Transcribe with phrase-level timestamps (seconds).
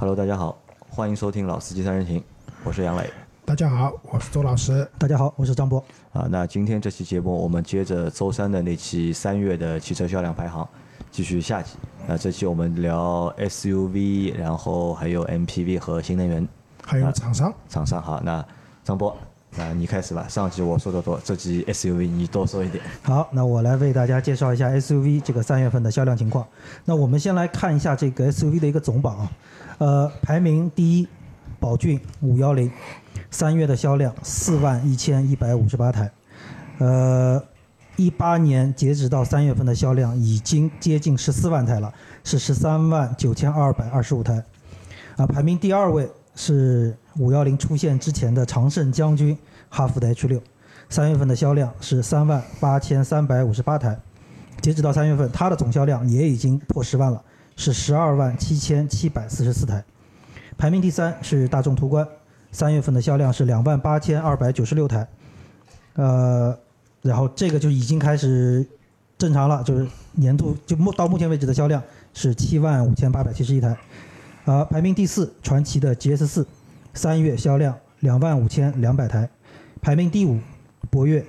[0.00, 2.24] Hello，大家好，欢迎收听老司机三人行，
[2.64, 3.12] 我是杨磊。
[3.44, 4.90] 大家好，我是周老师。
[4.96, 5.78] 大家好，我是张波。
[6.14, 10.66] 啊，那今天这期节目我们接着周三的那期三月的汽车销量排行，
[11.10, 11.74] 继续下集。
[12.06, 16.48] 那这期我们聊 SUV，然后还有 MPV 和新能源
[16.82, 17.52] 还有厂商。
[17.68, 18.42] 厂商好，那
[18.82, 19.14] 张波，
[19.56, 20.26] 那你开始吧。
[20.28, 22.82] 上集我说的多，这集 SUV 你多说一点。
[23.02, 26.46] 好，那我来为大家介绍一下 SUV 这个三月份的销量情况。
[26.84, 29.32] 那我们先来看一下这个 SUV 的一个总榜啊，
[29.78, 31.08] 呃，排名第一，
[31.58, 32.70] 宝骏五幺零，
[33.30, 36.10] 三月的销量四万一千一百五十八台，
[36.78, 37.42] 呃，
[37.96, 41.92] 一八年截止到三月份的销量已经接近十四万台了，
[42.22, 44.44] 是十三万九千二百二十五台，
[45.16, 49.36] 啊，排名第二位是五幺零出现之前的常胜将军
[49.68, 50.40] 哈弗的 H 六，
[50.88, 53.98] 三月份的销量是三万八千三百五十八台，
[54.60, 57.22] 截止到三月份，它的总销量也已经破十万了，
[57.56, 59.84] 是十二万七千七百四十四台。
[60.56, 62.06] 排名第三是大众途观，
[62.52, 65.08] 三月份的销量是两万八千二百九十六台，
[65.94, 66.56] 呃，
[67.02, 68.66] 然后这个就已经开始
[69.16, 73.76] 正常了，就是年度就目到目前为止的销量是七万五千八百七十一台，
[74.44, 76.46] 啊，排名第四传祺的 GS 四，
[76.92, 79.28] 三月销量两万五千两百台，
[79.80, 80.38] 排名第五
[80.90, 81.24] 博越，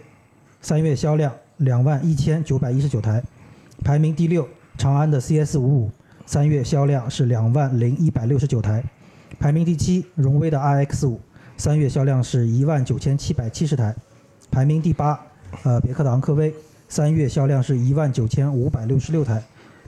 [0.60, 3.22] 三月销量两万一千九百一十九台，
[3.84, 5.92] 排名第六长安的 CS 五五，
[6.26, 8.84] 三月销量是两万零一百六十九台。
[9.40, 11.20] 排名第七，荣威的 RX 五，
[11.58, 13.96] 三月销量是一万九千七百七十台。
[14.50, 15.20] 排名第八，
[15.64, 16.54] 呃，别克的昂科威，
[16.90, 19.42] 三月销量是一万九千五百六十六台。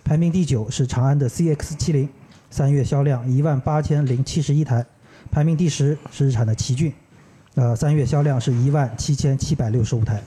[0.04, 2.08] 排名第九是长安的 CX 七零，
[2.50, 4.86] 三月销量一万八千零七十一台。
[5.34, 6.94] 排名第十是日产的奇骏，
[7.56, 10.22] 呃，三月销量是一万七千七百六十五台。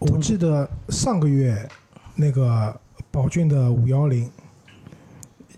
[0.00, 1.56] 我记得上个月
[2.16, 2.76] 那个
[3.12, 4.28] 宝骏的五幺零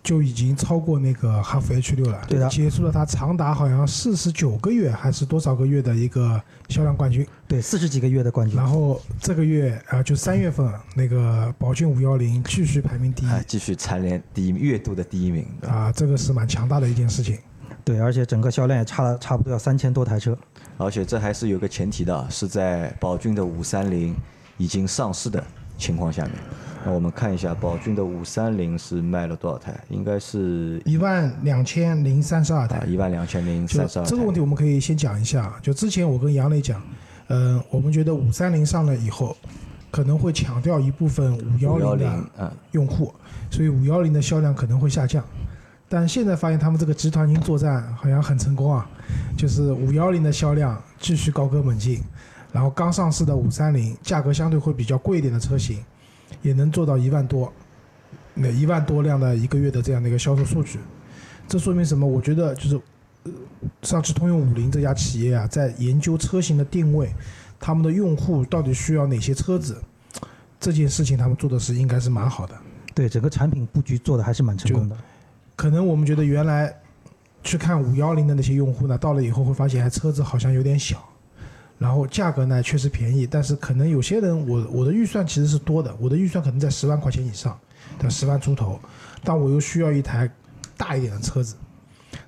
[0.02, 7.26] 就已经超过那个哈弗 H 六了，对的结束了它长达好像四十九个月还是多少个月的一个销量冠军。
[7.48, 8.66] 对，四十几个月的冠军然。
[8.66, 15.46] 后这个月啊，就三月份那个宝骏五幺零继续排名第一哎，继续蝉联第一月度的第一名。
[15.66, 17.38] 啊，这个是蛮强大的一件事情。
[17.84, 20.36] 对，而且整个销量也差了差不多要三千多台车。
[20.78, 24.16] 而且这还是有个前提的，是在宝骏的五三零
[24.56, 25.44] 已经上市的
[25.76, 26.32] 情况下面。
[26.84, 29.78] 那我们看一下宝骏的五三零是卖了多少台？
[29.88, 34.04] 应该是一万两千零三十二台啊，一万两千零三十二。
[34.04, 35.54] 这个问题，我们可以先讲一下。
[35.62, 36.82] 就之前我跟杨磊讲，
[37.28, 39.36] 嗯、我们觉得五三零上了以后，
[39.90, 43.14] 可能会抢掉一部分五幺幺零零的嗯，用户，
[43.50, 45.24] 所以五幺零的销量可能会下降。
[45.94, 48.84] 但现在发现他们这个集团军作战好像很成功啊，
[49.38, 52.02] 就是五幺零的销量继续高歌猛进，
[52.50, 55.78] 然后刚上市的五三零价格相对会比较贵一点的车型，
[56.42, 57.52] 也能做到一万多，
[58.34, 60.80] 那一万多辆的一个月的这样的一个销售数据，
[61.46, 62.04] 这说明什么？
[62.04, 62.80] 我觉得就是，
[63.22, 63.32] 呃，
[63.82, 67.14] 上汽通用五菱这家企业啊，在研究车型的定位，
[67.60, 69.80] 他们的用户到底需要哪些车子，
[70.58, 72.56] 这件事情他们做的是应该是蛮好的。
[72.92, 74.96] 对，整个产品布局做的还是蛮成功的。
[75.56, 76.74] 可能我们觉得原来
[77.42, 81.02] 去看五幺零的那些用户呢，到了以后会发现，哎，车子好像有点小，
[81.78, 87.58] 然后价格呢确实便宜，但是可能有些人我我的预算其实是多的，我的预算可能在十万块钱以上，
[87.98, 88.80] 对，十万出头，
[89.22, 90.28] 但我又需要一台
[90.76, 91.54] 大一点的车子，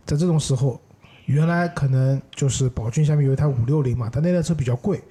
[0.05, 0.81] 在这种时候，
[1.25, 5.03] 原来可能就是宝骏下面有一台五六零嘛，但那台车比较贵，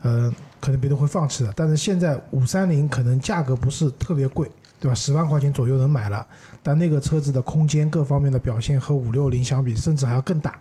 [0.00, 4.50] 呃，可能别人会放弃的，但是现在五三零可能价格不是特别贵，
[4.82, 4.94] 对吧？
[4.96, 6.26] 十万块钱左右能买了，
[6.60, 10.58] 但那个车子的空间各方面的表现和五六零相比，甚至还要更大，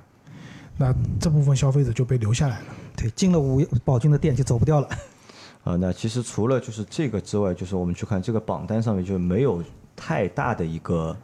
[0.77, 2.65] 那这部分消费者就被留下来了。
[2.95, 4.87] 对，进了五宝骏的店就走不掉了。
[5.65, 9.63] 啊，那其实除了就是这个之外，就是我们去看这个榜单上面就没有
[9.95, 11.17] 太大的一个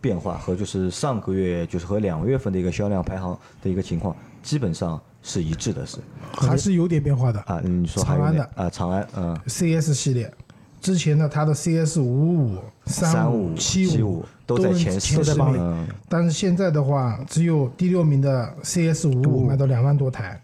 [0.00, 5.98] 变化，和就是上个月就是和两月份的一个销量排行的一个情况基本上是一致的，是
[6.32, 7.38] 还是有点变化的。
[7.40, 10.32] 啊，你说还有长安的啊，长安嗯 CS 系列，
[10.80, 20.40] 之前呢，它的 CS 五五、三五、七五都在前十名，嗯但是现在的话，只有第六名的 CS 五五卖到两万多台，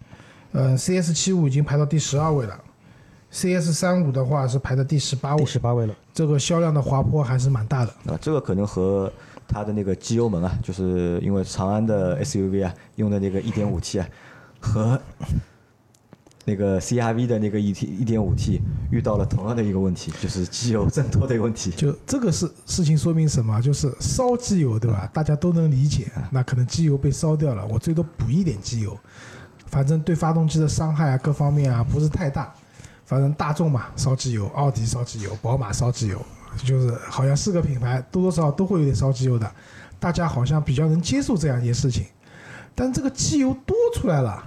[0.53, 2.59] 呃，CS 七五已经排到第十二位了
[3.31, 5.41] ，CS 三五的话是排在第十八位。
[5.43, 5.95] 第，十八位了。
[6.13, 7.91] 这个销量的滑坡还是蛮大的。
[8.07, 9.11] 啊，这个可能和
[9.49, 14.07] 它的那个机油门啊，就是因为长安的 SUV 啊用的那个一点五 T 啊，
[14.61, 15.01] 和
[16.47, 18.61] 那个 CRV 的那个 1T 1.5T
[18.93, 21.73] 遇到了同样的一个问题，就是机油增多的一个问题。
[21.73, 23.61] 就这个事事情说明什么？
[23.61, 25.11] 就是烧机油，对吧？
[25.13, 26.07] 大家都能理解。
[26.31, 28.97] 那可能机油被烧掉了，我最多补一点机油，
[29.67, 32.55] 反正对发动机的伤害啊，各方面啊不是太大。
[33.05, 36.25] 反正大众嘛，烧机油；奥迪烧机油；宝马烧机油，
[36.65, 39.53] 就是好像四个品牌多多少少都会有点烧机油的。
[39.99, 42.07] 大家好像比较能接受这样一件事情。
[42.75, 44.45] 但这个机油多出来了，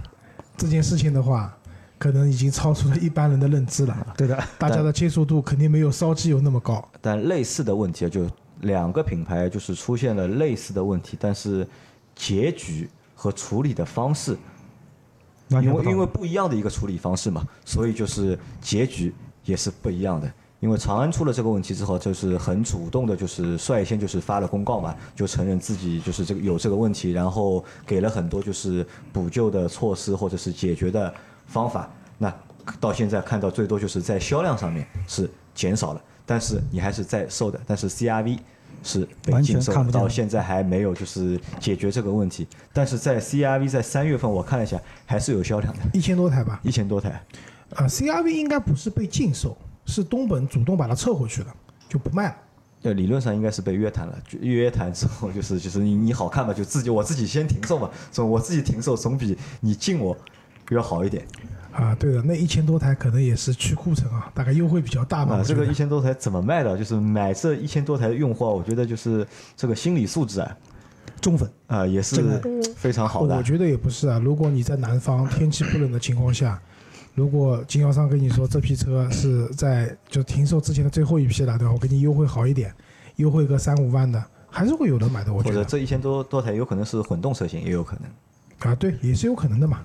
[0.55, 1.57] 这件事情的话，
[1.99, 4.15] 可能已经超出了一般人的认知了。
[4.17, 6.83] 对的，大家的接受度肯定没有烧机油那么高。
[6.99, 8.25] 但类似的问题啊，就
[8.61, 11.67] 两个品牌就是出现了类似的问题，但是
[12.15, 14.37] 结局和处理的方式，
[15.49, 19.13] 因为因为不一样的一个处理方式嘛，所以就是结局
[19.43, 20.31] 也是不一样的。
[20.61, 31.13] 因为长安出了这个问题之后，就是很主动的，就是率先就是发了公告嘛，就承认自己就是这个有这个问题，然后给了很多就是补救的措施或者是解决的
[31.49, 31.89] 方法。
[32.17, 32.33] 那
[32.79, 38.37] 到现在看到最多就是在销量上面是减少了，但是你还是在售的，但是 CRV
[38.83, 42.47] 是被完全禁售，看不到现在还没有就是解决这个问题。
[42.71, 47.09] 但是在 CRV 在三月份我看了一下，还是有销量的，一千多台吧，一千多台。
[47.75, 51.53] 啊，CRV 应该不是被禁售，是东本主动把它撤回去了，
[51.87, 52.35] 就不卖了。
[52.81, 54.17] 对，理论上应该是被约谈了。
[54.27, 60.17] 就约谈之后，就是就是你你好看嘛，就自己我自己先停售嘛，总我自己停售总比你禁我
[60.75, 61.25] 要好一点。
[61.71, 65.35] 啊，对的，那一千多台可能也是去库存啊，大概优惠比较大嘛。
[65.35, 66.77] 啊，这个一千多台怎么卖的？
[66.77, 69.25] 就是买这一千多台的用户啊，我觉得就是
[69.55, 70.57] 这个心理素质啊，
[71.21, 72.41] 中粉，啊也是这个
[72.75, 73.43] 非常好的我。
[73.43, 74.19] 觉得也不是啊。
[74.19, 76.59] 如果你在南方天气不冷的情况下，
[77.13, 81.73] 如果经销商跟你说这批车是在就停售之前的最后一批了，对吧？
[81.73, 82.73] 我给你优惠好一点，
[83.17, 85.31] 优惠个三五万的，还是会有人买的。
[85.31, 88.03] 我觉得或者这一千多多台有可能是混动车型，也有可能。
[88.59, 89.79] 啊，对，也是有可能的嘛。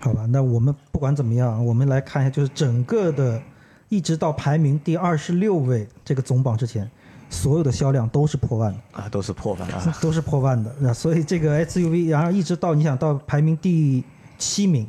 [0.00, 3.40] 好吧，那我们不管怎么样，我们来看一下，就是整个的，
[3.88, 6.90] 一直到排名第二十六位这个总榜之前，
[7.30, 8.78] 所有的销量都是破万的。
[8.92, 9.96] 啊，都是破万啊。
[10.00, 10.74] 都是破万的。
[10.78, 14.04] 那所以这个 SUV，然后一直到你想到排名第
[14.36, 14.86] 七名、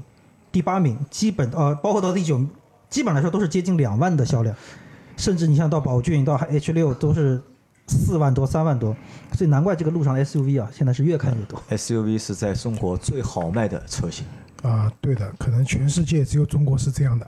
[0.52, 2.42] 第八名，基本呃包括到第九，
[2.90, 4.56] 基本来说都是接近两万的销量，
[5.16, 7.42] 甚至你像到宝骏到 H 六都是
[7.88, 8.96] 四万多、三万多，
[9.34, 11.62] 所以难怪这个路上的 SUV 啊现在是越看越多。
[11.70, 14.26] SUV 是在中国最好卖的车型。
[14.64, 17.28] 啊，对的，可能全世界只有中国是这样的。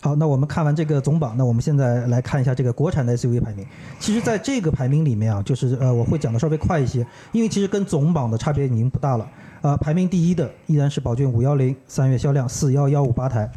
[0.00, 3.66] 好，那我们看完这个总榜，那我们现在来看一下这个国产的 SUV 排名。
[3.98, 9.28] 其实，在这个排名里面啊，就是呃，我会讲的稍微快一些，因为其实跟总榜的差别已经不大了。
[9.62, 13.48] 呃，排名第一的依然是宝骏五幺零，三月销量四幺幺五八台；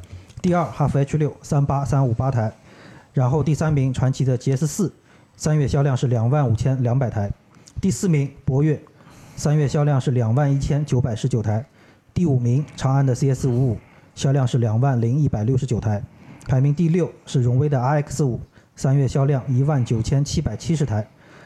[0.41, 2.49] 第二哈弗 H 六三八三五八台；
[3.13, 4.91] 然后第三名传祺的 GS 四，
[5.41, 7.27] 三月销量是两万五千两百台；
[7.81, 8.79] 第四名博越，
[9.35, 11.65] 三月销量是两万一千九百十九台；
[12.13, 13.77] 第五名长安的 CS 五五，
[14.13, 16.03] 销量是两万零一百六十九台。
[16.47, 18.39] 排名第六是荣威的 RX 五，
[18.75, 21.01] 三月销量一万九千七百七十台；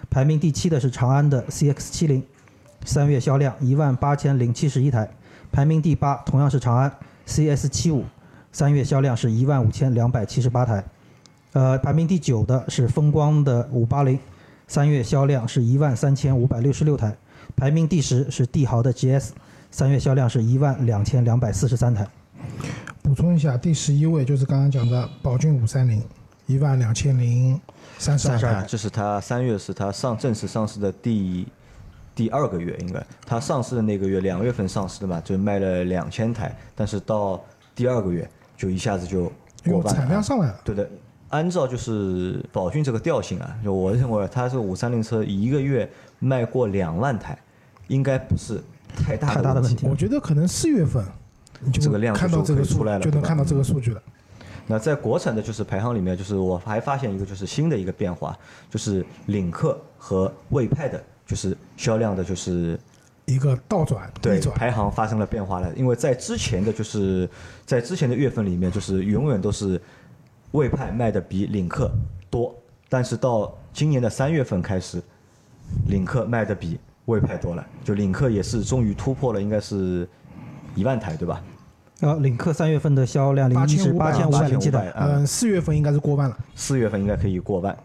[0.10, 2.22] 排名第七的是长安的 CX 七零，
[2.84, 5.08] 三月销量一万八千零七十一台；
[5.54, 6.92] 排名第八同样是长安
[7.26, 8.04] CS 七五，
[8.52, 10.84] 三月销量是一万五千两百七十八台。
[11.56, 14.20] 呃，排名第九的是风光的五八零，
[14.68, 17.10] 三月销量是一万三千五百六十六台；
[17.56, 19.30] 排名第十是帝豪的 GS，
[19.72, 22.06] 三月销量是一万两千两百四十三台。
[23.02, 26.04] 补充一下，第十一位就是刚刚讲的宝骏五三零，
[26.46, 27.58] 一万两千零
[27.98, 28.66] 三十二32台。
[28.68, 31.48] 这是它三月是它上正式上市的第
[32.14, 37.42] 第二个月，应该它上市的那个月两月份上市的嘛，就卖了两千台，但是到
[37.74, 39.32] 第二个月就一下子就
[39.64, 40.10] 过万了啊。
[40.10, 40.60] 量上来了。
[40.66, 40.90] 对的，
[41.30, 45.90] 按照就是宝骏这个调性啊，就我认为它这五三零车一个月
[46.20, 47.38] 卖过两万台，
[47.88, 48.62] 应该不是
[48.96, 51.04] 太大太大的问题我觉得可能四月份
[51.62, 54.02] 你就这个量就看到这个出来了就能看到这个数据了。
[54.68, 58.36] 那在国产的就是排行里面，就是我还发现一个就是新的一个变化，
[58.70, 62.80] 就是领克和魏派的，就是销量的，就是
[63.26, 65.72] 一个倒转对排行发生了变化了。
[65.76, 67.30] 因为在之前的就是
[67.64, 69.80] 在之前的月份里面，就是永远都是
[70.56, 71.92] 魏派卖的比领克
[72.30, 72.56] 多，
[72.88, 75.04] 但是到今年的三月份开始，
[75.88, 80.08] 领克卖的比魏派多了，就领克也是终于突破了，应该是
[80.74, 81.44] 一万台对吧？
[82.00, 86.38] 呃，领克三月份的销量零一是八千五百零七台，啊嗯，四月份应该是过万了。
[86.56, 87.78] 四月份应该可以过万。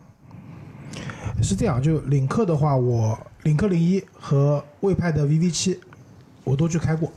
[1.43, 5.81] 是这样，就领克的话，我领克零一和魏派的 VV 七
[6.45, 7.11] 我都去开过。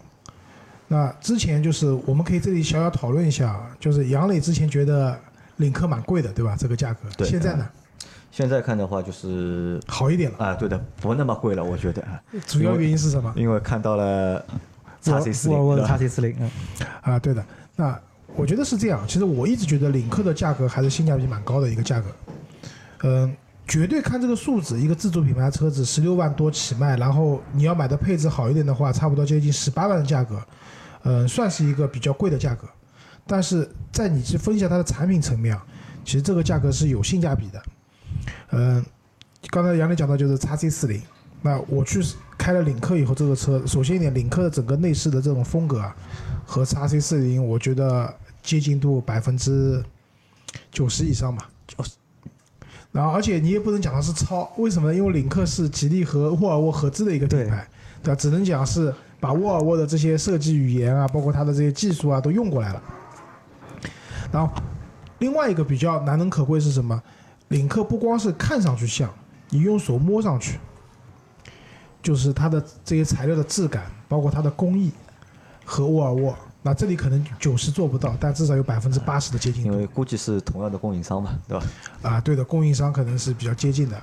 [0.87, 5.19] 那之前就是我们可以这里小小讨论一下啊，就是杨磊之前觉得
[5.57, 6.55] 领克蛮贵的，对吧？
[6.57, 7.67] 这个价格，对现在呢
[8.31, 10.37] 现在看的话就是好一点了。
[10.39, 13.31] 啊，对的，不那么贵了，我觉得，啊主要原因是什么？
[13.35, 14.43] 因为看到了
[15.05, 16.49] 沃 x C 四零，x C 四零，嗯，
[17.01, 17.45] 啊，对的。
[17.75, 17.99] 那
[18.35, 22.07] 我觉得是这样，其实我一直觉得领克的价格还是性价比蛮高的一个价格。
[23.03, 23.35] 嗯，
[23.67, 30.41] 绝对看这个数字，一个自主品牌车子十六万多起卖，然后你要买的配置好一点的话，差不多接近十八万的价格，
[31.03, 32.67] 嗯，算是一个比较贵的价格。
[33.25, 35.65] 但是在你去分析它的产品层面啊，
[36.03, 37.63] 其实这个价格是有性价比的。
[38.51, 38.85] 嗯，
[39.49, 41.01] 刚才杨磊讲到就是 x C 四零，
[41.41, 42.01] 那我去
[42.37, 45.95] 开了领克以后，这个车首先一点，领克的整个内饰的这种风格啊，
[46.45, 49.83] 和 x C 四零我觉得接近度百分之
[50.71, 51.49] 九十以上吧。
[52.91, 54.95] 然后，而且你也不能讲它是抄，为什么呢？
[54.95, 57.67] 因为领克是吉利和沃尔沃合资的一个品牌，
[58.03, 58.15] 对吧？
[58.15, 62.83] 只能讲是把沃尔沃的这些设计语言啊，包括它的这些技术啊，都用过来了。
[64.33, 64.51] 然后，
[65.19, 66.99] 另外一个比较难能可贵是什么？
[67.49, 69.07] 领克不光是看上去像，
[69.49, 70.57] 你用手摸上去，
[72.01, 74.91] 就是它的这些材料的质感，包括它的工艺
[75.63, 76.35] 和沃尔沃。
[76.63, 79.71] 那这里可能九十做不到，但至少有百分之八十的接近度。
[79.71, 81.65] 因为估计是同样的供应商嘛，对吧？
[82.01, 84.01] 啊，对的，供应商可能是比较接近的。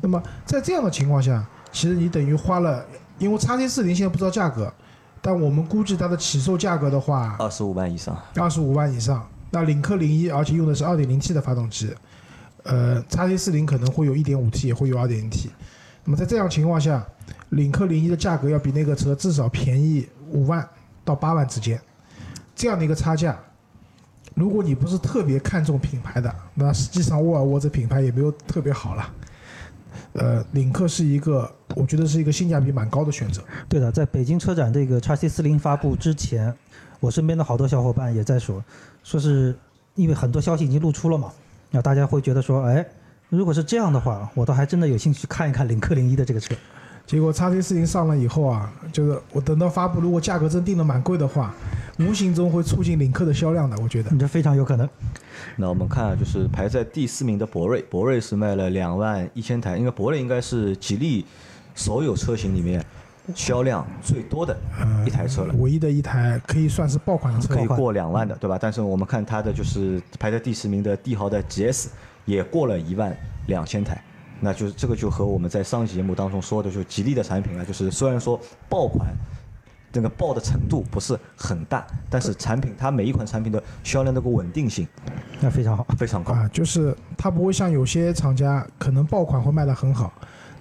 [0.00, 2.82] 那么在这样的情况下，其实你等于花了，
[3.18, 4.72] 因为叉 T 四零现在不知道价格，
[5.20, 8.16] 但我们估计它的起售价格的话，二十五万以上。
[8.36, 9.28] 二十五万以上。
[9.50, 11.94] 那领克零一，而且用的是二点零 T 的发动机，
[12.64, 15.50] 呃，叉 T 四零可能会有一点五 T，也会有二点零 T。
[16.04, 17.06] 那么在这样情况下，
[17.50, 20.68] 领克零一的价格要比那个车至少便宜五万
[21.04, 21.80] 到八万之间。
[22.54, 23.38] 这样的一个差价，
[24.34, 29.12] 如果你不是特别看重品牌的，那实际上沃尔沃这品牌也没有特别好了。
[30.12, 33.42] 呃，领克是一个，我觉得是一个性价比蛮高的选择。
[33.68, 36.54] 对的，在北京车展这个叉 C 四零发布之前，
[37.00, 38.64] 我身边的好多小伙伴也在说，
[39.06, 39.56] 说是
[39.94, 41.30] 因为很多消息已经露出了嘛，
[41.70, 42.84] 那大家会觉得说，哎，
[43.28, 46.56] 如果是这样的话，我倒还真的有兴趣看一看领克零一的这个车。
[47.06, 51.54] 结果叉 T 四零上了以后啊，就是我等到发布，如果价格真定的蛮贵的话，
[52.00, 54.10] 无形中会促进领克的销量的，我觉得。
[54.10, 54.88] 你这非常有可能。
[55.54, 61.24] 那我们看啊，就是排在第四名的博瑞，博瑞是卖了两万一千台，因为博瑞应该是吉利
[61.76, 62.84] 所有车型里面
[63.34, 64.56] 销量最多的
[65.06, 68.58] 一台车了，唯一的一台可以算是爆款的车，可以过两万的，对吧？
[68.60, 71.88] 但是我们看它的就是排在第十名的帝豪的 GS
[72.24, 73.16] 也过了一万
[73.46, 74.02] 两千台。
[74.38, 79.08] 那就是这个就和我们在上期节目当中说的，就吉利的产品啊，就是虽然说爆款，
[79.92, 84.86] 那个爆的程度不是很大，但是产品它每一款产品的销量那个稳定性，
[85.40, 86.46] 那非常好，非常高啊。
[86.52, 90.12] 就是它不会像有些厂家可能爆款会卖得很好，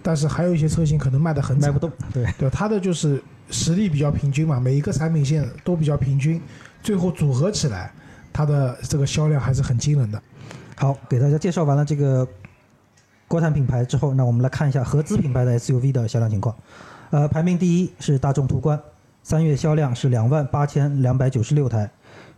[0.06, 1.92] 但是还有一些车型可能卖得很卖不动。
[2.14, 3.20] 对对，它的就是
[3.50, 6.40] 实力比较平均嘛，每一个产品线都比较平均，
[6.84, 7.92] 最后组合起来，
[8.32, 10.22] 它的这个销量还是很惊人的。
[10.76, 12.28] 好，给大家介绍完了这个。
[13.28, 16.56] 国产品牌之后，那我们来看一下合资品牌的 SUV 的销量情况。
[17.10, 18.80] 呃，排名第一是大众途观，
[19.24, 21.88] 三月销量是两万八千两百九十六台；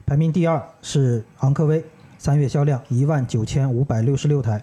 [0.06, 1.84] 排名第二是昂科威，
[2.18, 4.60] 三月销量一万九千五百六十六台；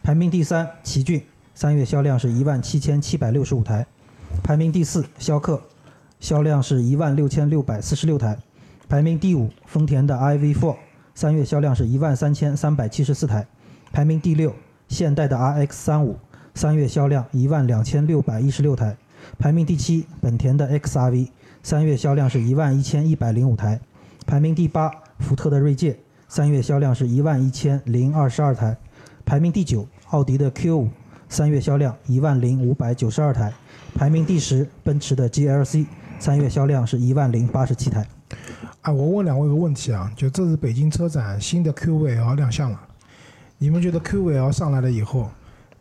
[0.00, 1.20] 排名第三奇骏，
[1.54, 3.84] 三月销量是一万七千七百六十五台；
[4.42, 5.62] 排名第四逍客，
[6.18, 8.34] 销量是一万六千六百四十六台；
[8.88, 10.76] 排名第五丰田的 iV4，
[11.14, 13.46] 三月销量是一万三千三百七十四台；
[13.92, 14.52] 排名第六。
[14.86, 16.18] 现代的 RX 三五
[16.54, 18.96] 三月销量一万两千六百一十六台，
[19.38, 20.06] 排名第七。
[20.20, 21.28] 本田的 XRV
[21.62, 23.80] 三月销量是一万一千一百零五台，
[24.26, 24.90] 排名第八。
[25.20, 25.96] 福特的锐界
[26.28, 28.76] 三月销量是一万一千零二十二台，
[29.24, 29.86] 排名第九。
[30.10, 30.90] 奥迪的 Q 五
[31.28, 33.52] 三月销量一万零五百九十二台，
[33.94, 34.66] 排名第十。
[34.82, 35.86] 奔驰的 GLC
[36.18, 38.06] 三月销量是一万零八十七台。
[38.82, 42.80] 啊，我问两位个问题啊，就这次北京车展新的 Q5L 亮相了。
[43.58, 45.30] 你们觉得 Q5L 上来了以后，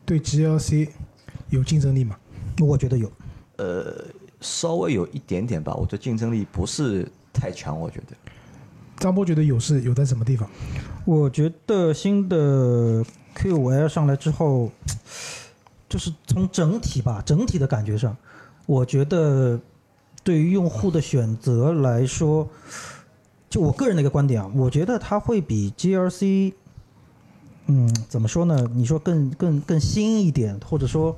[0.05, 0.89] 对 GLC
[1.49, 2.15] 有竞争力吗？
[2.59, 3.11] 我觉得有，
[3.57, 4.05] 呃，
[4.39, 5.73] 稍微有一点点吧。
[5.75, 7.77] 我觉得竞争力不是太强。
[7.77, 8.15] 我觉得，
[8.97, 10.49] 张波觉得有是有在什么地方？
[11.03, 13.03] 我觉得新的
[13.35, 14.71] Q5L 上来之后，
[15.93, 18.17] 就是从整体吧，整体的感觉上，
[18.65, 19.59] 我觉得
[20.23, 22.49] 对于用户的选择来说，
[23.47, 26.53] 就我个人的一个观点啊，我觉得它会比 GRC，。
[27.67, 28.67] 嗯，怎么说呢？
[28.73, 31.15] 你说更更更新一点，或者说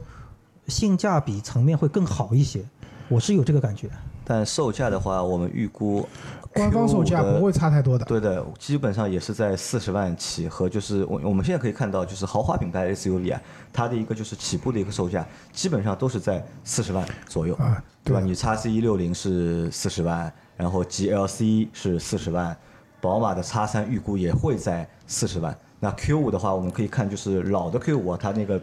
[0.67, 2.65] 性价比层面会更好一些，
[3.07, 3.89] 我是有这个感觉。
[4.25, 6.05] 但售价的话，我们预估
[6.51, 8.03] 官方售价不会差太多的。
[8.05, 13.39] 对的，基本上也是在四十万起和就是我我们现在可以看到，就是豪华品牌 SUV 啊，
[13.71, 18.19] 它的一个就是起步的一个售价，基本上都是在四十万左右，啊，对吧？
[18.19, 22.57] 你叉 C 一六零是四十万，然后 GLC 是四十万，
[22.99, 25.55] 宝马的叉三预估也会在四十万。
[25.79, 28.59] 那 Q 五的话，我们可以看就是老的 Q 五，它那个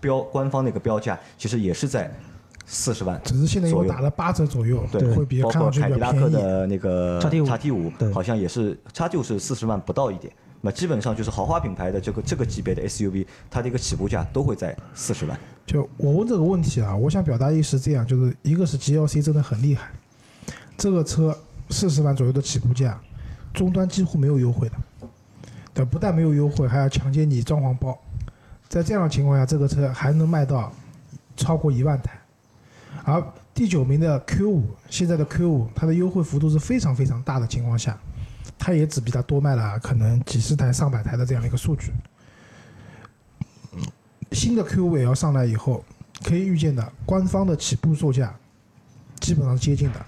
[0.00, 2.10] 标官方那个标价其实也是在
[2.66, 10.32] 四十万，只是现在又打了八折左右，对，会比包括凯迪拉克的那个叉 T 五，叉 T 五好像也是差就是四十万不到一点。
[10.60, 15.38] 那基本上就是豪华品牌的这个这个级别的 SUV，它的一个起步价都会在四十万。
[15.64, 19.90] 就我问这个问题啊，我想表达意思这样，就是一个是 GLC 真的很厉害，
[20.76, 21.36] 这个车
[21.70, 23.00] 四十万左右的起步价，
[23.54, 24.74] 终端几乎没有优惠的。
[25.72, 27.96] 对，不但没有优惠，还要强奸你装潢包，
[28.66, 30.72] 在这样的情况下，这个车还能卖到
[31.36, 32.18] 超过一万台，
[33.06, 37.96] 而第九名的 Q 五，现在的 Q 五，它的优惠幅度是非常非常大的情况下，
[38.58, 41.92] 它也只比它多卖了可能几十台、上百台的这样的一个数据。
[44.32, 45.84] 新的 Q 五也要上来以后，
[46.24, 48.34] 可以预见的，官方的起步售价
[49.20, 50.04] 基本上接近的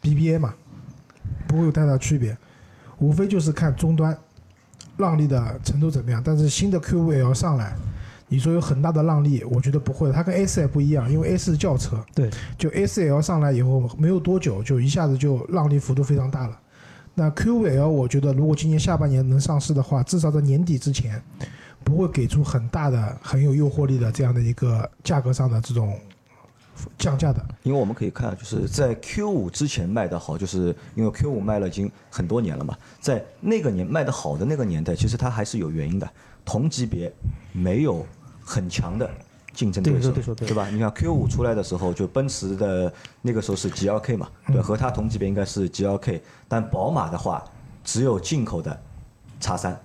[0.00, 0.54] ，BBA 嘛，
[1.46, 2.34] 不会有太大区别，
[2.96, 4.16] 无非就是看终端
[4.96, 6.22] 让利的程度怎么样。
[6.24, 7.76] 但是新的 Q 五也要上来，
[8.28, 16.58] 你说有很大的让利，我觉得不会，它跟 S 也不一样，因为 S 是轿车，对，就 A 四 L 上来以后没有多久，就一下子就让利幅度非常大了。
[17.14, 21.20] 那 Q 5 L 我觉得如果今年下半年能上市的话，至少在年底之前，
[21.82, 25.98] 不会给出很大的、很有诱惑力的这样的一个价格上的这种
[26.96, 27.44] 降价的。
[27.64, 36.08] 因为我们可以看，就是在 Q 五之前卖的好，就是因为 Q 五卖了已经很多年了嘛，在那个年卖的好的那个年代，其实它还是有原因的，
[36.44, 37.12] 同级别
[37.52, 38.06] 没有
[38.48, 39.08] 很强的
[39.52, 40.70] 竞争对手，对对手对吧？
[40.70, 42.90] 你看 Q 五出来的时候，就奔驰的
[43.20, 47.44] 那个时候是 GLK 嘛，对，和它同级别应该是 GLK，但宝马的话
[47.84, 48.80] 只有进口的
[49.38, 49.78] 叉三，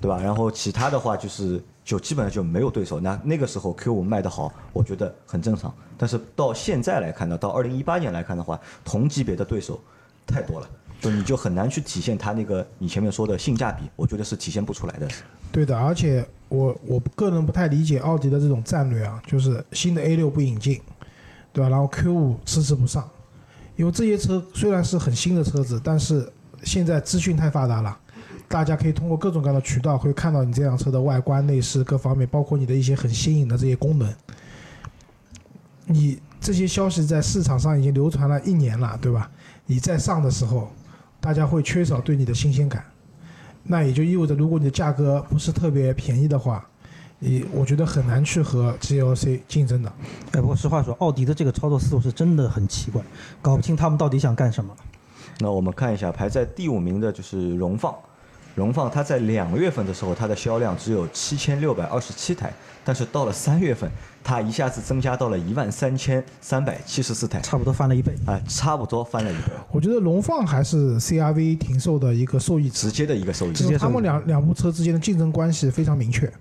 [0.00, 0.18] 对吧？
[0.18, 2.98] 然后其他的话就是就基本上就没有对手。
[3.00, 5.74] 那那个时候 Q 五卖得好，我觉得很正常。
[5.98, 9.78] 但是到现在来看呢，到二零一八年来看的话，同级别的对手
[10.26, 10.68] 太多了，
[11.04, 15.06] 就你就很难去体现它那个你前面说的性价比，我觉得是体现不出来的。
[15.52, 20.80] 对的，而且我我个人不太理解奥迪的这种战略啊，就是新的 A 六不引进，
[21.52, 21.68] 对吧？
[21.68, 23.08] 然后 Q 五迟迟不上，
[23.76, 26.26] 因为这些车虽然是很新的车子，但是
[26.62, 27.96] 现在资讯太发达了，
[28.48, 34.12] 大家可以通过各种各样的渠道会看到你这辆车的外观、内饰各方面，包括你的一些很新颖的这些功能。
[35.86, 39.30] 你这些消息在市场上已经流传了一年了，对吧？
[39.66, 40.72] 你在上的时候，
[41.24, 42.84] 大家会缺少对你的新鲜感。
[43.62, 46.62] 那也就意味着，如果你的价格不是特别便宜的话，
[47.18, 49.90] 你我觉得很难去和 GLC 竞争的。
[50.32, 53.00] 哎，不过实话说，奥迪的这个操作思路是真的很奇怪，
[53.40, 54.76] 搞不清他们到底想干什么。
[55.38, 57.94] 那我们看一下排在第五名的就是荣放，
[58.54, 62.52] 荣放它在两月份的时候，它的销量只有七千六百二十七台，
[62.84, 63.90] 但是到了三月份，
[64.22, 68.14] 它一下子增加到了一万三千三百七十四台，差不多翻了一倍。
[68.26, 73.52] 啊，差不多翻了一倍，我觉得荣放还是 CRV 停售的一个受益，直接的一个受益。
[73.52, 76.32] 直接他们两两部车之间的竞争关系非常明确。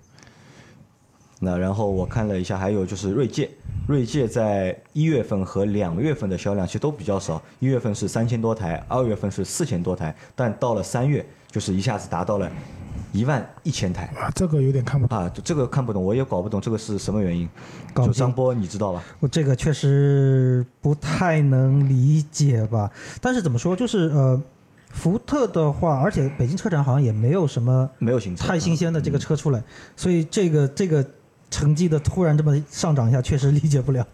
[1.44, 3.50] 那然后我看了一下，还有就是锐界，
[3.88, 12.50] 锐界在一月份和两月份的销量其实都比较少，一月份是三千多台，二月份是四千多台，但到了三月就是一下子达到了
[13.12, 15.18] 一万一千台啊，这个有点看不懂。
[15.18, 17.48] 啊，这个看不懂，我也搞不懂这个是什么原因。
[17.94, 19.04] 搞就张波，你知道吧？
[19.20, 22.90] 我这个确实不太能理解吧。
[23.22, 24.42] 但是怎么说，就是呃，
[24.90, 29.62] 福特的话，而且北京车展好像也没有什么没有新，太新鲜的这个车出来，
[29.96, 31.06] 所以这个这个
[31.54, 34.06] 成绩的突然这么上涨一下，确实理解不了。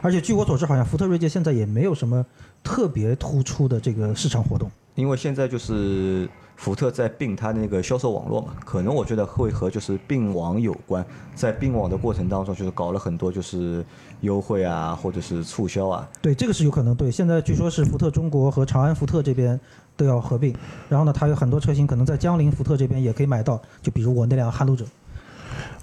[0.00, 2.24] 而且据我所知，好像福特锐界现在也没有什么
[2.62, 4.70] 特别突出的这个市场活动。
[4.94, 13.84] 因为现在就是福特在并它那个销售网络嘛，可能我觉得会和就是并网有关，在并网的过程当中，就是搞了很多就是
[14.20, 16.94] 优惠啊，或者是促销啊，对，这个是有可能。
[16.94, 19.58] 对，现在据说是福特中国和长安福特这边
[19.96, 20.54] 都要合并，
[20.88, 24.84] 然后呢，它有很多车型可能在江铃福特这边也可以买到，就比如我那辆撼路者。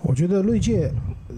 [0.01, 0.91] 我觉得锐界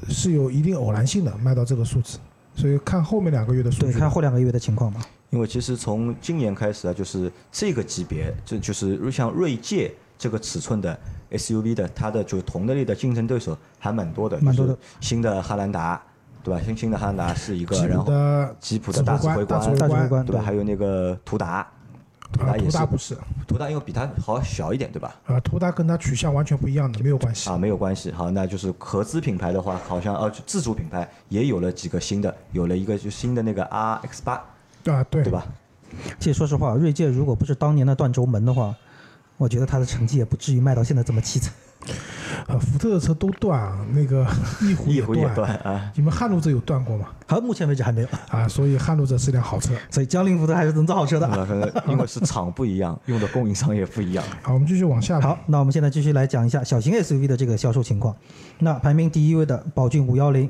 [0.09, 2.17] 是有一定偶然性的卖到这个数字，
[2.55, 3.99] 所以看后面两个月的数对，据。
[3.99, 5.01] 看后两个月的情况吧。
[5.31, 10.97] 因为其实从今年开始啊，就是这个级别，这就是像锐界这个尺寸的
[11.31, 16.01] SUV 的，它的就同类的竞争对手还蛮多的，蛮多的就是新的汉兰达，
[16.41, 16.61] 对吧？
[16.63, 18.05] 新新的汉兰达是一个，然后
[18.61, 20.41] 吉普的大指挥官，大指挥官对吧？
[20.41, 21.67] 还有那个途达，
[22.35, 23.17] 途啊，达也是途达，不是，
[23.47, 25.15] 途达因为比它好小一点，对吧？
[25.25, 27.49] 啊，途达跟它取向完全不一样的，没有关系。
[27.49, 28.11] 啊，没有关系。
[28.11, 34.33] 好，那就是合资品牌的话，好像呃自主品牌也有了几个新的，有了一个就新的那个 RX 八，
[34.85, 35.45] 啊，对，对吧？
[36.19, 38.75] 其实说实话，锐界如果不是当年的断轴门的话，
[39.37, 41.53] 我觉得它的成绩也不至于卖到现在这么凄惨。
[42.47, 44.25] 呃，福特的车都断啊，那个
[44.61, 45.51] 翼虎也断。
[45.57, 45.91] 啊。
[45.95, 47.07] 你们撼路者有断过吗？
[47.27, 49.73] 好，目前为止还没有，啊，所以撼路者是辆好车。
[49.89, 51.25] 所以江铃福特还是能造好车的。
[51.27, 51.47] 啊，
[51.89, 54.23] 因为是厂不一样，用的供应商也不一样。
[54.43, 55.19] 好，我们继续往下。
[55.19, 58.15] 好，，那我们现在继续来讲一下小型 SUV 的这个销售情况。
[58.59, 60.47] 那排名第一位的宝骏五幺零，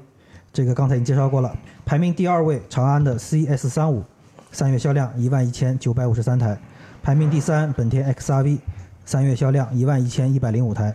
[0.51, 1.55] 这个刚才已经介绍过了。
[1.85, 4.03] 排名第二位长安的 CS 三五，
[4.51, 6.57] 三月销量一万一千九百五十三台。
[7.01, 8.57] 排名第三本田 XRV，
[9.05, 10.93] 三月销量一万一千一百零五台。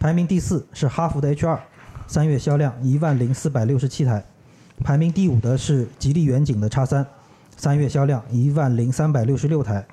[0.00, 1.60] 排名第四是哈弗的 H 二，
[2.06, 4.24] 三月销量一万零四百六十七台。
[4.82, 7.06] 排名第五的是吉利远景的叉三，
[7.54, 9.86] 三月销量一万零三百六十六台。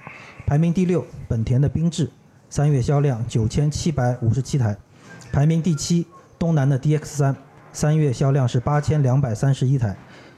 [0.46, 2.10] 排名第六，本田的缤智，
[2.50, 4.78] 三月销量九千七百五十七台。
[5.34, 6.08] 排名第七，
[6.39, 7.36] 东南的 DX 三，
[7.74, 9.98] 三月销量是八千两百三十一台。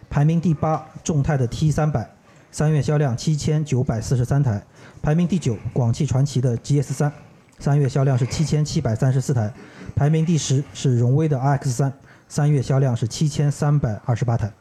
[0.10, 2.10] 排名第八，众泰的 T 三百，
[2.49, 4.60] 三月销量七千九百四十三台；
[5.03, 7.13] 排名第九，广汽传祺的 GS 三，
[7.60, 9.52] 三月销量是七千七百三十四台；
[9.95, 11.93] 排名第十是荣威的 RX 三，
[12.28, 14.52] 三月销量是七千三百二十八台。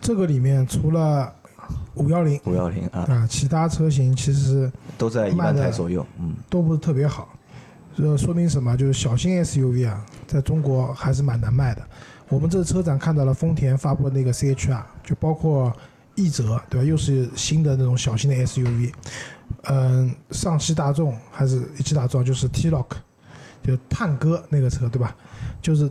[0.00, 1.32] 这个里面除了
[1.94, 6.06] 五幺零五幺零啊，啊，其他车型其实都在一万台左右。
[6.18, 7.28] 嗯，都不是特别好。
[7.96, 8.76] 这说明什么？
[8.76, 11.82] 就是小型 SUV 啊，在中国还是蛮难卖的。
[12.28, 15.72] 我们这次车展看到了丰田发布的那个 CHR，就包括
[16.16, 16.86] 奕泽，对吧？
[16.86, 18.92] 又是新的那种小型的 SUV。
[19.64, 22.86] 嗯，上汽大众还是一汽大众，就是 T-Roc，
[23.62, 25.16] 就探戈那个车，对吧？
[25.60, 25.90] 就是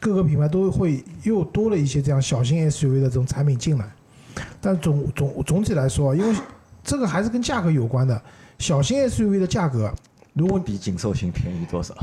[0.00, 3.90] 各个品牌都会又多了一些这样小型 SUV 的这种产品进来。
[4.60, 6.36] 但总总总体来说，因为
[6.84, 8.20] 这个还是跟价格有关的，
[8.58, 9.92] 小型 SUV 的价格。
[10.34, 11.94] 如果比紧凑型便宜多少？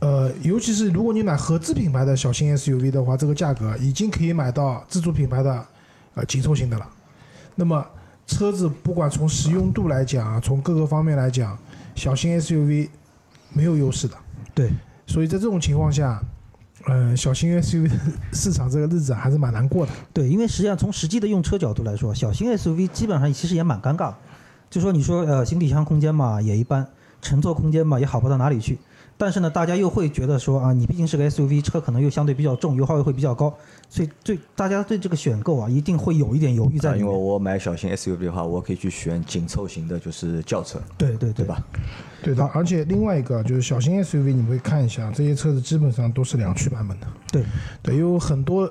[0.00, 5.64] 呃，尤其是如果你买合资品牌的小型 SUV 的话，这个价格已经可以买到自主品牌的
[6.14, 6.88] 呃紧凑型的了。
[7.54, 7.86] 那么
[8.26, 11.56] 车子不管从实用度来讲啊，从各个方面来讲，
[11.94, 12.88] 小型 SUV
[13.52, 14.16] 没有优势的。
[14.54, 14.70] 对，
[15.06, 16.22] 所以在这种情况下，
[16.86, 17.90] 嗯，小型 SUV
[18.32, 19.92] 市场这个日子还是蛮难过的。
[20.12, 24.12] 对，因为实际上从实际的用车角度来说，小型 SUV 基本上其实也蛮尴尬。
[24.68, 26.86] 就说你说呃行李箱空间嘛也一般。
[27.22, 28.78] 乘坐空间嘛也好不到哪里去，
[29.18, 33.52] 但是呢，大家又会觉得说啊，你毕竟是个 SUV 车，可能又相对比较重，油耗又会比较高，
[33.88, 37.06] 所以对大家对这个选购啊，一定会有一点犹豫在里面。
[37.06, 40.78] 因为我买小型 SUV 的话，我可以去选紧凑型的，就是轿车。
[40.98, 41.64] 对对对吧？
[42.22, 42.44] 对的。
[42.52, 47.06] 而且另外一个就是小型 SUV，你会看一下这些车子基本上都是两驱版本的。
[47.32, 47.44] 对
[47.82, 48.70] 对，有很多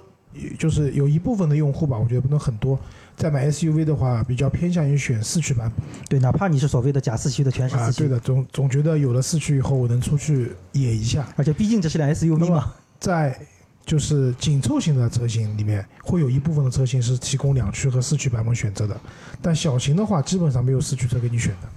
[0.59, 2.77] 就是有一部分的用户吧，我觉得不能很多。
[3.15, 5.85] 在买 SUV 的话，比较偏向于选四驱版本。
[6.09, 8.03] 对，哪怕你是所谓的假四驱的全是四驱。
[8.03, 11.25] 啊，对的，总总觉得有了四驱以后，我能出去野一下。
[11.35, 12.73] 而且毕竟这是辆 SUV 嘛。
[12.99, 13.37] 在
[13.85, 18.99] 就是紧凑型的车型里面，会有一部分的车型是提供两驱和四驱版本选择的。
[19.41, 21.69] 但小型的话，基本上没有四驱车给你选的。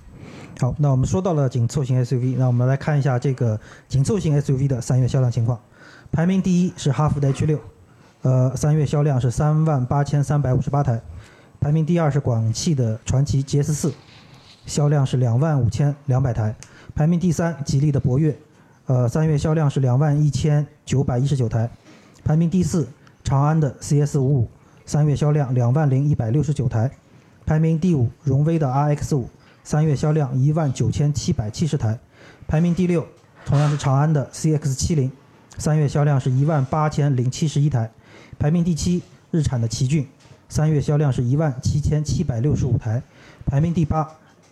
[0.61, 5.61] 好，那我们说到了紧凑型 SUV，那我们来看一下这个紧凑型 SUV 的三月销量情况。
[6.11, 7.61] 排名第一是哈弗的 H 六，
[8.23, 11.01] 呃，三月销量是三万八千三百五十八台。
[11.61, 13.93] 排名第二是广汽的传祺 GS 四，
[14.65, 16.55] 销量是两万五千两百台。
[16.95, 18.37] 排名第三，吉利的博越，
[18.87, 21.69] 呃，三月销量是两万一千九百一十九台。
[22.25, 22.89] 排名第四，
[23.25, 24.49] 长安的 CS 五五，
[24.87, 26.91] 三月销量两万零一百六十九台。
[27.45, 29.29] 排名第五，荣威的 RX 五，
[29.65, 31.99] 三月销量一万九千七百七十台。
[32.47, 33.05] 排名第六，
[33.45, 35.11] 同样是长安的 CX 七零，
[35.59, 37.91] 三月销量是一万八千零七十一台。
[38.39, 40.07] 排名第七，日产的奇骏。
[40.49, 43.03] 三月销量是一万七千七百六十五台，
[43.45, 44.09] 排名第八，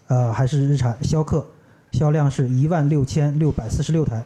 [0.08, 1.46] 呃，还是日产逍客，
[1.92, 4.22] 销量是一万六千六百四十六台，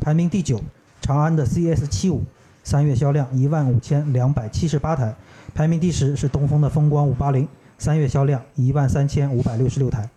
[0.00, 0.60] 排名第九，
[1.00, 2.22] 长安的 CS 七五，
[2.62, 5.12] 三月销量一万五千两百七十八台，
[5.54, 10.08] 排名第十是东风的风光五八零，三月销量一万三千五百六十六台。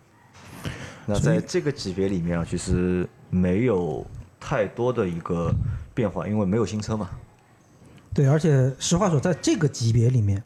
[1.08, 4.06] 那在这个级别里面啊，其实没有
[4.40, 5.52] 太多的一个
[5.96, 7.10] 变化，因为没有新车嘛。
[8.14, 10.42] 对，而且实话说，在这个级别里面。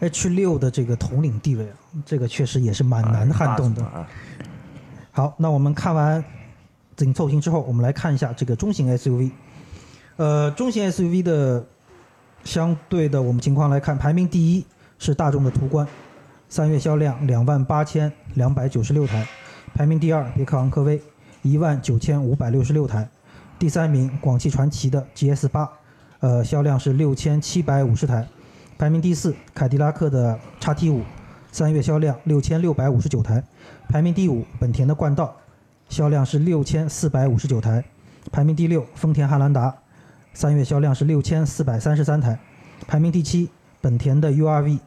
[0.00, 1.66] H 六的这个统领地位，
[2.04, 4.06] 这个确实也是蛮难撼动的。
[5.12, 6.22] 好，那我们看完
[6.96, 9.30] 紧凑型之后，我们来看一下这个中型 SUV。
[10.16, 11.64] 呃，中型 SUV 的
[12.44, 14.66] 相对的我们情况来看，排名第一
[14.98, 15.86] 是大众的途观，
[16.48, 19.24] 三月销量两万八千两百九十六台；
[19.74, 21.00] 排名第二别克昂科威，
[21.42, 23.04] 一万九千五百六十六台；
[23.58, 25.70] 第三名广汽传祺的 GS 八，
[26.20, 28.26] 呃，销量是六千七百五十台。
[28.76, 31.02] 排名第四，凯迪拉克的叉 T 五，
[31.52, 33.42] 三月销量六千六百五十九台。
[33.88, 35.36] 排名第五，本田的冠道，
[35.88, 37.84] 销量是六千四百五十九台。
[38.32, 39.76] 排名第六，丰田汉兰达，
[40.32, 42.36] 三月销量是六千四百三十三台。
[42.88, 43.48] 排名第七，
[43.80, 44.80] 本田的 URV，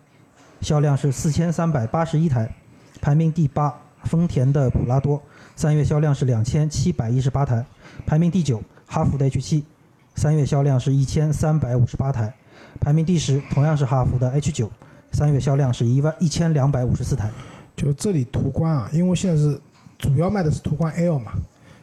[0.59, 2.53] 销量是四千三百八十一台。
[2.99, 3.73] 排名第八，
[4.03, 5.21] 丰田的普拉多，
[5.55, 7.65] 三月销量是两千七百一十八台。
[8.05, 9.65] 排名第九，哈弗的 H 七，
[10.13, 12.35] 三月销量是一千三百五十八台。
[12.79, 14.71] 排名第十，同样是哈弗的 H 九，
[15.11, 17.31] 三月销量是一万一千两百五十四台。
[17.75, 19.59] 就这里途观啊，因为现在是
[19.99, 21.33] 主要卖的是途观 L 嘛，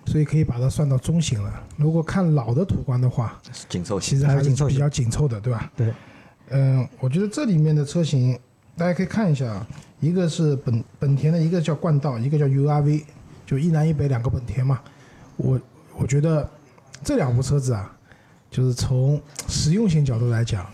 [0.07, 1.53] 所以可以把它算到中型了。
[1.77, 5.71] 如果看老的途观的话，紧凑其实还是比较紧凑的，对吧？
[5.77, 5.95] 对。
[6.51, 8.37] 嗯，我觉得这里面的车型
[8.77, 9.67] 大家可以看一下啊，
[10.01, 13.05] 一个是本本田的一个叫冠道，一个叫 URV，
[13.47, 14.81] 就一南一北两个本田嘛。
[15.37, 15.61] 我
[15.97, 16.49] 我觉得
[17.05, 17.97] 这两部车子啊，
[18.51, 20.67] 就是从实用性角度来讲。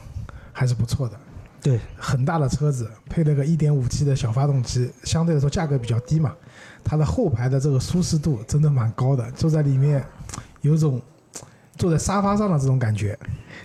[0.52, 1.18] 还是不错的，
[1.62, 6.34] 对，很大的车子配了个 1.5T 的小发动机，相对来说价格比较低嘛。
[6.82, 10.04] 它的后排的这个舒适度真的蛮高的，坐在里面
[10.62, 11.00] 有种
[11.76, 13.18] 坐在沙发上的这种感觉，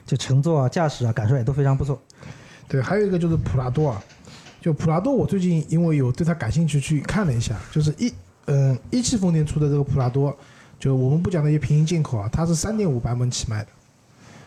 [0.05, 2.01] 就乘坐啊、驾驶啊，感受也都非常不错。
[2.67, 4.03] 对，还有一个就是普拉多啊，
[4.59, 8.13] 就普拉多，我最近因为有对它感兴趣去看了一下，就是一
[8.47, 10.35] 嗯一汽丰田出的这个普拉多，
[10.77, 13.67] 就我们不讲那些平行进口啊，它是三点五版本起卖的，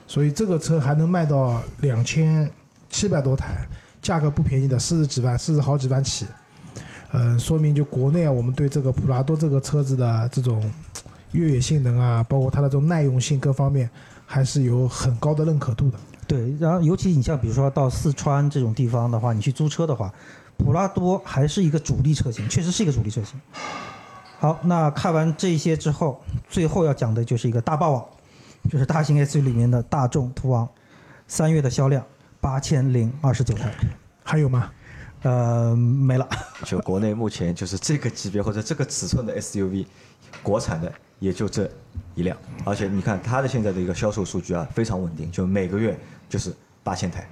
[0.08, 2.50] 所以这个车还能卖到两千
[2.88, 3.68] 七百多台，
[4.02, 6.26] 价格不便宜的，四十几万，四十好几万起。
[7.12, 10.62] 嗯，说明就国内啊，我们对这个普拉多这个车子的这种
[11.32, 13.88] 越野性能啊，包括它的这种耐用性各方面，
[14.24, 15.98] 还是有很高的认可度的。
[16.26, 20.12] 对，然后尤其你像比如说到四川这种地方的话，你去租车的话，
[20.56, 23.38] 普拉多还是一个主力车型，确实是一个主力车型。
[24.38, 26.18] 好，那看完这些之后，
[26.48, 28.04] 最后要讲的就是一个大霸王，
[28.68, 30.68] 就是大型 SUV 里面的大众途昂，
[31.26, 32.04] 三月的销量
[32.40, 33.72] 八千零二十九台，
[34.22, 34.70] 还有吗？
[35.22, 36.28] 呃，没了。
[36.64, 39.86] 就国内目前就是这个级别或者这个尺寸的 SUV，
[40.42, 41.68] 国产的也就这
[42.14, 46.54] 一辆，而且你看它的现在的一个销售数据啊，非常稳定，就每个月就是
[46.84, 47.28] 八千台。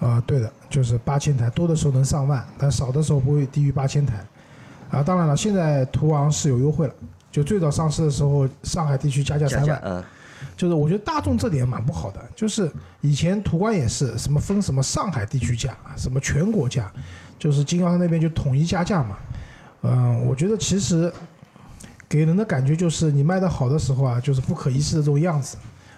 [0.00, 4.22] 啊、对的，就是八千台，多的时候能上万，但少的时候不会低于八千台。
[4.90, 6.94] 啊，当然了，现在途昂是有优惠了，
[7.30, 10.04] 就最早上市的时候，上海地区加价三万，嗯，
[10.56, 16.92] 就是我觉得大众这点蛮不好的，就是以前途观也是什么分什么上海地区价，什么全国价，
[17.38, 19.16] 就是经销商那边就统一加价嘛。
[19.82, 21.12] 嗯，我觉得其实
[22.08, 25.56] 给人的感觉就是你卖的好的时候啊，就是不可一世的这种样子，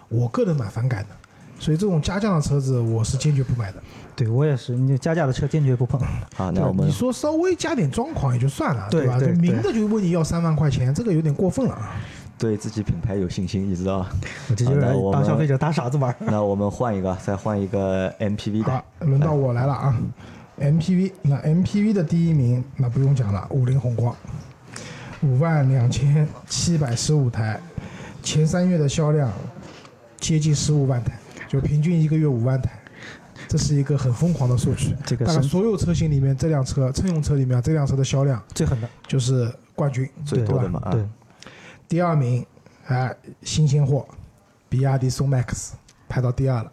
[0.09, 1.11] 我个人蛮反感的。
[1.59, 3.83] 所以这种加价的车子，我是坚决不买的。
[4.14, 5.99] 对我也是，你加价的车坚决不碰。
[6.37, 8.88] 啊，那我们你说稍微加点装潢也就算了，吧？
[8.90, 11.97] 对对就明的就问你要三万块钱，这个有点过分了啊。
[12.38, 14.09] 对自己品牌有信心，你知道吗？
[14.51, 16.14] 我这就是好那我们当消费者打傻子玩。
[16.20, 19.96] 那我们换一个，再换一个 MPV 的好，，轮到我来了啊。
[20.59, 24.16] MPV，那 MPV 的第一名那不用讲了，五菱宏光，
[25.22, 27.61] 五万两千七百十五台，
[28.22, 29.31] 前三月的销量
[30.18, 31.12] 接近十五万台，
[31.46, 32.70] 就平均一个月五万台，
[33.46, 34.94] 这是一个很疯狂的数据。
[35.05, 41.07] 这个是大概所有车型里面，这辆车乘用车里面这辆车的销量最狠的，就是冠军，最多的嘛啊对，
[41.88, 42.44] 第二名，
[42.87, 44.07] 哎，新鲜货，
[44.68, 45.70] 比亚迪宋 MAX
[46.09, 46.72] 排到第二了，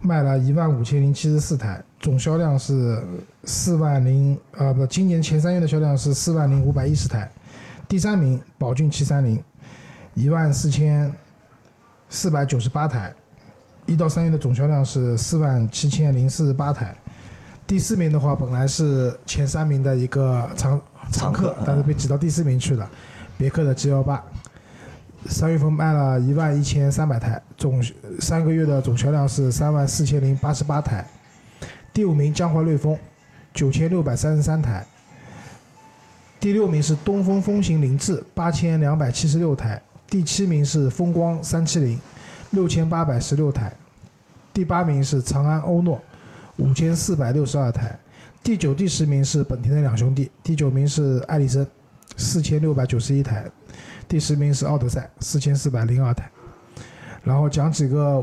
[0.00, 3.00] 卖了一万五千零七十四台，总销量是
[3.44, 7.30] 四万零呃不，今年前三月的销量是四万零五百一十台。
[7.86, 9.40] 第三名，宝骏七三零，
[10.14, 11.12] 一万四千
[12.08, 13.14] 四百九十八台，
[13.86, 16.96] 一到三月的总销量是四万七千零四十八台。
[17.66, 20.80] 第四名的话，本来是前三名的一个常
[21.12, 22.90] 常客常客，但是被挤到第四名去了。
[23.36, 24.22] 别克的 G 幺八，
[25.26, 27.82] 三月份卖了一万一千三百台，总
[28.20, 31.04] 三个月的总销量是三万四千零八十八台。
[31.92, 32.98] 第五名江淮瑞风，
[33.52, 34.84] 九千六百三十三台。
[36.40, 39.80] 第六名是东风风行凌志，八千两百七十六台。
[40.06, 41.98] 第七名是风光三七零，
[42.50, 43.72] 六千八百十六台。
[44.52, 46.00] 第八名是长安欧诺，
[46.58, 47.98] 五千四百六十二台。
[48.42, 51.66] 第九、第十名是本田的两兄弟，第九名是艾力绅，
[52.16, 53.44] 四千六百九十一台，
[54.08, 56.30] 第十名是奥德赛，四千四百零二台。
[57.22, 58.22] 然后讲几个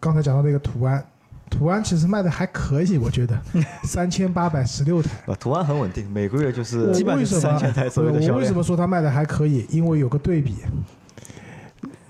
[0.00, 1.04] 刚才讲到那个途安，
[1.50, 3.38] 途安其实卖的还可以，我觉得
[3.84, 5.10] 三千八百十六台。
[5.26, 8.62] 啊，途安很稳定，每个月就是我基本为什么上三千台左右的销量我为什么。
[8.62, 9.66] 说它卖的还可以？
[9.70, 10.56] 因为有个对比，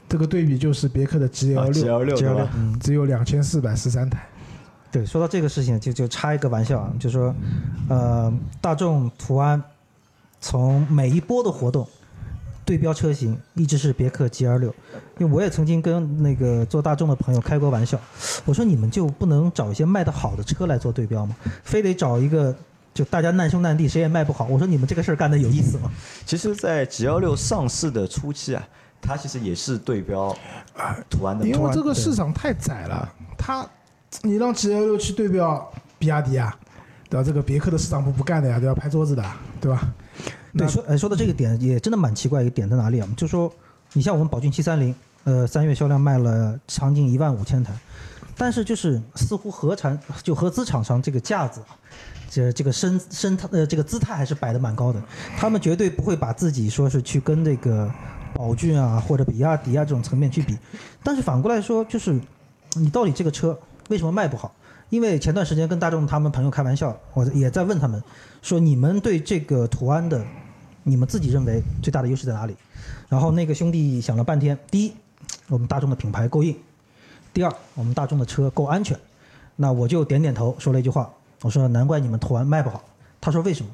[0.09, 2.48] 这个对比就是别克的 GL 啊，G L 六对吧？
[2.55, 4.25] 嗯，只有两千四百十三台。
[4.92, 7.35] 对，说到这个事情，就就插一个玩笑啊，就说，
[7.88, 9.61] 呃，大众途安
[10.42, 11.88] 从每一波的活动
[12.64, 14.74] 对标车型一直是别克 GL 六，
[15.18, 17.98] 因为我也曾经跟那个做大众的朋友开过玩笑，
[18.44, 21.35] 我说你们就不能找一些卖得好的车来做对标吗？
[21.64, 22.55] 非得找一个
[22.92, 24.46] 就大家难兄难弟，谁也卖不好？
[24.46, 25.90] 我说你们这个事儿干的有意思吗？
[26.26, 28.62] 其实，在 G L 六上市的初期啊，
[29.00, 30.37] 它其实也是对标
[31.09, 31.46] 途安的。
[31.46, 33.66] 因为这个市场太窄了，它
[34.22, 36.57] 你让 GL 六去对标比亚迪啊，
[37.09, 37.24] 对吧？
[37.24, 38.74] 这个别克的市场部不干的呀，都要？
[38.74, 39.24] 拍桌子的，
[39.61, 39.92] 对吧？
[40.57, 43.09] 对，说呃说到这个点，也真的蛮奇怪，一个点在哪里啊？
[43.17, 43.53] 就说
[43.95, 47.73] 你像我们宝骏七三零，呃，三月销量卖了将近一万五千台，
[48.37, 51.77] 但是就是似乎合产就合资厂商这个架子啊，
[52.29, 55.03] 这这个身身呃这个姿态还是摆的蛮高的，
[55.38, 57.91] 他们绝对不会把自己说是去跟这个
[58.35, 60.59] 宝骏啊或者比亚迪啊这种层面去比，
[61.03, 62.21] 但是反过来说，就是
[62.75, 64.55] 你到底这个车为什么卖不好？
[64.91, 68.03] 因为前段时间跟大众他们朋友开玩笑，我也在问他们
[68.43, 70.23] 说，你们对这个途安的，
[70.83, 72.57] 你们自己认为最大的优势在哪里？
[73.09, 74.92] 然后那个兄弟想了半天，第一，
[75.49, 76.55] 我们大众的品牌够硬；
[77.33, 78.99] 第二，我们大众的车够安全。
[79.57, 82.83] 那我就点点头，说了一句话，我说难怪你们途安卖不好。
[83.21, 83.71] 他说为什么？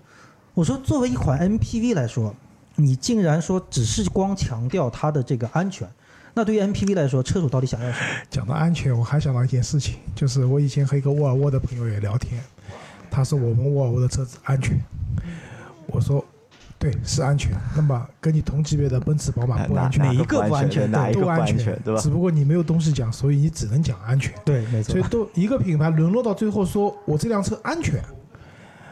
[0.54, 2.34] 我说作为一款 MPV 来说，
[2.74, 5.88] 你竟然说只是光强调它的这个安全，
[6.34, 8.06] 那对于 MPV 来说，车主到底想要什么？
[8.28, 12.42] 讲到安全，我还想到一件事情，就是我以前和一个沃尔沃的朋友也聊天，
[13.08, 14.78] 他说我们沃尔沃的车子安全，
[15.86, 16.24] 我说
[16.78, 22.08] 对是安全，那么跟你同级别的奔驰、宝马不安全，哪一个不不安全哪一个安安全，对吧只？
[22.08, 24.32] 不过你没有东西讲，所以你只能讲安全。
[24.44, 25.02] 对，没错所以。
[25.10, 28.00] 都一个品牌沦落到最后说我这辆车安全，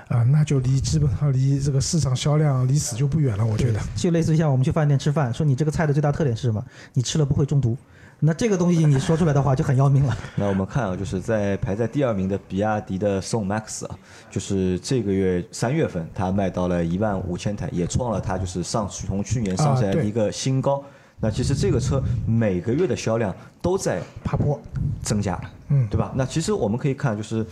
[0.08, 3.78] 啊，那就离基本上离这个市场销量离死就不远了，我觉得。
[3.94, 6.64] 就类似于像我们去饭店吃饭，说你这个菜的最大特点是什么？
[6.92, 7.76] 你吃了不会中毒。
[8.18, 10.16] 那这个东西你说出来的话就很要命了。
[10.36, 13.98] 那我们看啊，就是在排在第二名的比亚迪的宋 MAX 啊，
[14.30, 20.82] 就是这个月三月份它卖到了一万五千台，也创了它就是上从去年上市来的一个新高。
[21.20, 24.60] 那其实这个车每个月的销量都在爬坡，
[25.02, 26.12] 增加，嗯对吧？
[26.14, 27.46] 那其实我们可以看，就是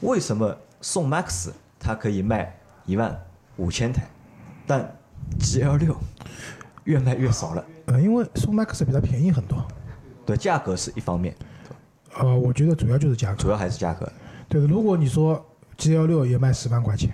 [0.00, 2.54] 为什么宋 MAX 它可以卖
[2.86, 3.18] 一万
[3.56, 4.08] 五千台，
[4.66, 4.90] 但
[5.38, 5.96] GL 六
[6.84, 7.64] 越卖越少了。
[7.86, 9.66] 呃，因为宋 MAX 比它便宜很多，
[10.28, 11.34] 对，价格是一方面，
[12.18, 13.36] 呃，我觉得主要就是价格。
[13.42, 14.06] 主要还是价格。
[14.46, 15.42] 对的，如果你说
[15.78, 17.10] G L 六也卖十万块钱，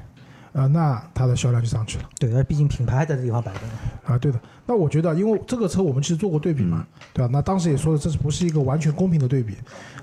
[0.53, 2.05] 啊、那它的销量就上去了。
[2.18, 3.72] 对，那毕竟品牌还在这地方摆着呢。
[4.05, 4.40] 啊，对的。
[4.66, 7.31] 那我觉得，因为这个车我们其实做过对比嘛，对吧？
[7.33, 9.57] 那当时也说了，这是不是一个完全公平的对比？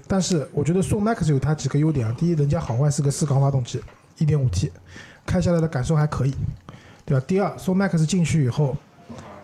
[0.07, 2.15] 但是我觉得宋 MAX 有它几个优点啊。
[2.17, 3.81] 第一，人家好坏是个四缸发动机
[4.19, 4.71] 一点五 T，
[5.25, 6.33] 开下来的感受还可以，
[7.05, 7.25] 对吧？
[7.27, 8.77] 第二，宋 MAX 进去以后，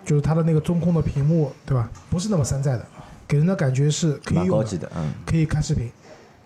[0.06, 1.90] 就是它的那个中控的屏幕，对吧？
[2.10, 2.86] 不是那么山寨的，
[3.28, 5.92] 给人的感觉是可以用的的，嗯，可以看视频，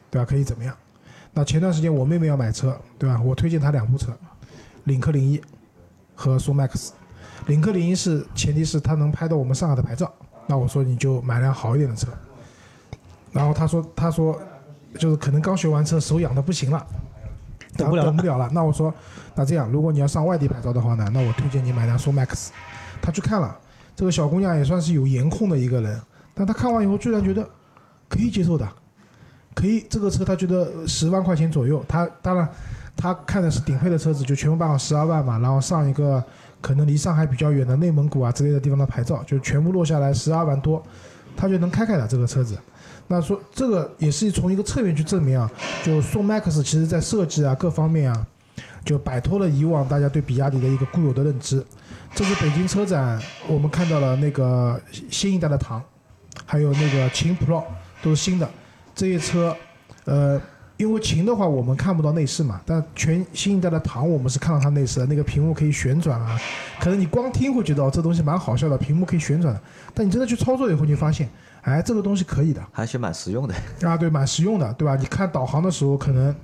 [0.09, 0.25] 对吧？
[0.27, 0.75] 可以怎么样？
[1.33, 3.21] 那前段时间我妹妹要买车，对吧？
[3.23, 4.11] 我推荐她两部车，
[4.85, 5.41] 领克零一
[6.15, 6.89] 和苏 MAX。
[7.47, 10.11] 领克零一是前提是它能拍到我们上海的牌照，
[10.47, 12.07] 那我说你就买辆好一点的车。
[13.31, 14.39] 然后她说她说
[14.97, 16.85] 就是可能刚学完车，手痒的不行了，
[17.77, 18.49] 等不了了等不了了。
[18.51, 18.93] 那我说
[19.35, 22.49] 那这样，如果你要上外地牌照的话呢，那我推荐你买辆苏 MAX。
[23.01, 23.57] 她去看了，
[23.95, 26.01] 这个小姑娘也算是有颜控的一个人，
[26.33, 27.47] 但他看完以后居然觉得
[28.07, 28.67] 可以接受的。
[29.53, 32.47] 可以，这个车他觉得十万块钱左右，他当然
[32.95, 36.23] 他看的是顶配的车子，就全部办好十二万嘛，然后上一个
[36.61, 40.81] 可能离上海比较远的内蒙古啊之类的地方的牌照，就全部落下来十二万多，
[41.35, 42.57] 他就能开开的这个车子。
[43.07, 45.51] 那说这个也是从一个侧面去证明啊，
[45.83, 48.25] 就宋 MAX 其实在设计啊各方面啊，
[48.85, 51.61] 就摆脱了以往大家对比亚迪的一个固有的认知。
[52.15, 55.83] 这是北京车展，我们看到了那个新一代的唐，
[56.51, 57.63] 还有那个秦 Pro
[58.03, 58.49] 都是新的。
[58.93, 59.55] 这些车，
[60.03, 60.37] 呃，
[60.75, 66.37] 因为秦的话我们看不到内饰嘛，但全新一代的唐我们是看到它内饰的，那个屏幕可以旋转啊，
[66.77, 69.61] 可能你光听会觉得哦这东西蛮好笑的，屏幕可以旋转的，
[69.93, 71.29] 但你真的去操作以后，你发现，
[71.61, 73.55] 哎，这个东西可以的还是蛮实用的。
[73.83, 74.97] 啊，对，蛮实用的，对吧？
[74.97, 76.35] 你看导航的时候，可能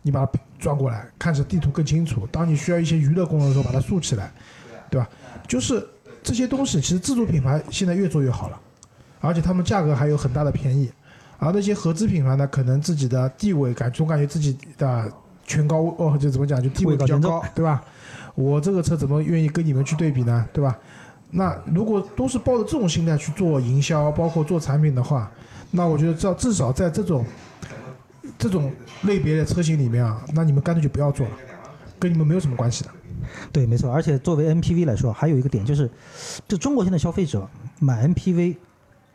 [0.00, 2.26] 你把它转过来，看着地图更清楚。
[2.32, 4.32] 当你需要一些娱乐功能的时候，把它竖起来，
[4.90, 5.06] 对吧？
[5.46, 5.86] 就是
[6.22, 8.58] 这些东西，其实自主品牌现在越做越好了，
[9.20, 10.90] 而且他们价格还有很大的便宜。
[11.38, 15.10] 而那些合资品牌呢，可能自己的地位感总感觉自己的
[15.46, 17.82] 权高哦，就怎么讲，就地位比较高高，对吧？
[18.34, 20.46] 我这个车怎么愿意跟你们去对比呢？
[20.52, 20.78] 对吧？
[21.30, 25.30] 那如果都是抱着这种心态去做营销，包括做产品的话，
[25.70, 27.24] 那我觉得至至少在这种
[28.38, 28.70] 这种
[29.02, 31.32] 类别的车型里面啊，那你们干脆就不要做了，
[31.98, 32.90] 跟你们没有什么关系的。
[33.50, 33.92] 对，没错。
[33.92, 35.88] 而且作为 MPV 来说，还有一个点就是，
[36.46, 38.56] 就中国现在消费者买 MPV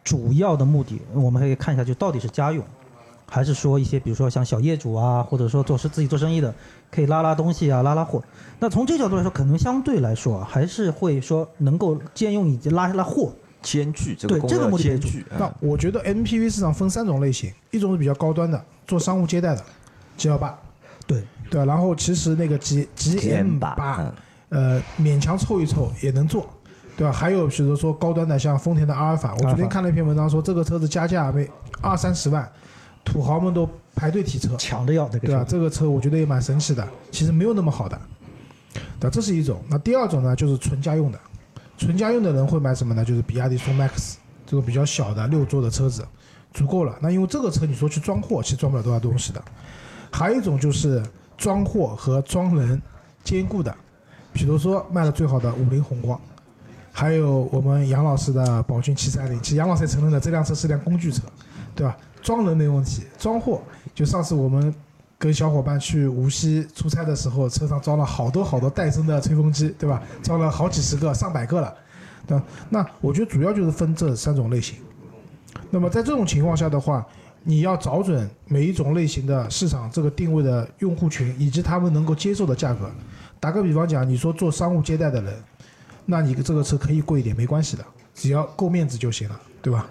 [0.06, 2.64] 主要的目的，我们可以看一下，就到底是家用，
[3.28, 6.56] 还是说一些比如说像小业主啊，或者说做是自己做生意的，
[6.90, 8.24] 可以拉拉东西啊，拉拉货。
[8.60, 13.34] 那从这个角度来说，可能相对来说啊还是会说能够兼用以及拉拉货。
[13.62, 19.64] 兼具这个对这个目的兼具，那嗯我觉得 MPV 市场分三种类型，一种是比较高端的，做商务接待的
[20.18, 20.56] ，G 幺八，
[21.08, 21.66] 对，对？
[21.66, 24.14] 然后其实那个 G GM 八，
[24.50, 26.48] 呃，勉强凑一凑也能做，
[26.98, 27.12] 对吧？
[27.12, 31.50] 还有比如说高端的，像丰田的阿尔法，我昨天看了一篇文章说，这个车子加价没
[31.82, 32.50] 二三十万，
[33.04, 35.46] 土豪们都排队提车，抢着要这个对吧？
[35.48, 38.00] 这个车我觉得也蛮神奇的，其实没有那么好的，
[39.00, 39.10] 对吧？
[39.12, 39.62] 这是一种。
[39.70, 41.20] 那第二种呢，就是纯家用的，
[41.78, 43.04] 纯家用的人会买什么呢？
[43.04, 46.06] 就是比亚迪宋 MAX 这种比较小的六座的车子，
[46.54, 46.98] 足够了。
[47.02, 49.44] 那因为这个车你说去装货，其实装不了多少东西的。
[50.12, 51.04] 还有一种就是
[51.38, 52.82] 装货和装人
[53.24, 53.76] 兼顾的，
[54.32, 56.18] 比如说卖的最好的五菱宏光，
[56.98, 59.38] 还有我们杨老师的宝骏七三零。
[59.42, 61.24] 其实杨老师也承认了，这辆车是辆工具车，
[61.76, 61.98] 对吧？
[62.24, 63.62] 装人没问题，装货
[63.94, 64.74] 就上次我们
[65.18, 70.02] 跟小伙伴去无锡出差的时候，车上装了好多好多戴森的吹风机，对吧？
[70.24, 71.76] 装了好几十个、上百个了，
[72.26, 72.44] 对吧？
[72.70, 74.78] 那我觉得主要就是分这三种类型。
[75.70, 77.06] 那么在这种情况下的话，
[77.44, 82.90] 你要找准每一种类型的市场这个定位的用户群，以及他们能够接受的价格。
[83.38, 85.34] 打个比方讲，你说做商务接待的人，
[86.06, 89.40] 那你这个车可以贵一点没关系的，只要够面子就行了。
[89.62, 89.88] 对吧？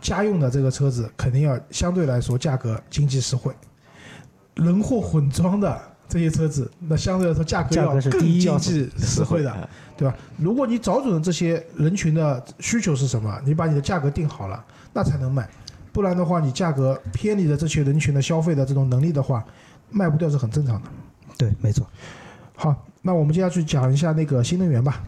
[0.00, 3.52] 家用的这个车子肯定要相对来说价格经济实惠，
[4.54, 10.16] 人货混装的这些车子，那相对来说价格要更经济实惠的，哎对吧？
[10.38, 14.64] 如果你找准了这些人群的需求是什么，你把你的价格定好了，
[14.94, 15.46] 那才能卖。
[15.92, 19.44] 不然的话，你价格偏离了这些人群的消费的这种能力的话，
[19.90, 20.88] 卖不掉是很正常的。
[21.36, 21.86] 对，没错。
[22.56, 25.02] 好，那我们接下去讲一下那个新能源吧。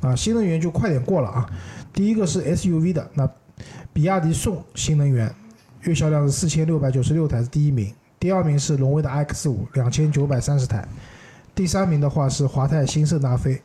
[0.00, 1.50] 啊，新能源就快点过了啊。
[1.92, 3.28] 第一个是 SUV 的，那
[3.92, 5.34] 比亚迪宋新能源
[5.82, 7.92] 月销量是四千六百九十六台，是第一名。
[8.18, 10.86] 第二名是荣威的 iX 五，两千九百三十台。
[11.54, 13.60] 第三名的话是华泰新圣达菲，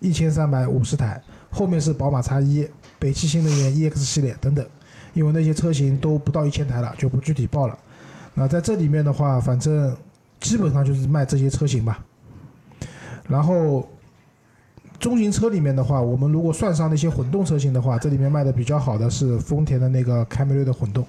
[0.00, 1.20] 一千三百五十台。
[1.50, 4.66] 后面是宝马 X 一、北汽新能源 EX 系列等等。
[5.14, 7.76] 因为那些车型都不到一千台了，就不具体报了。
[8.34, 9.96] 那在这里面的话，反正
[10.38, 12.04] 基本上就是卖这些车型吧。
[13.26, 13.88] 然后
[14.98, 21.06] 中型车里面的话，我们如果算上那些混动车型的话，这里面卖的比较好的是丰田的那个凯美瑞的混动，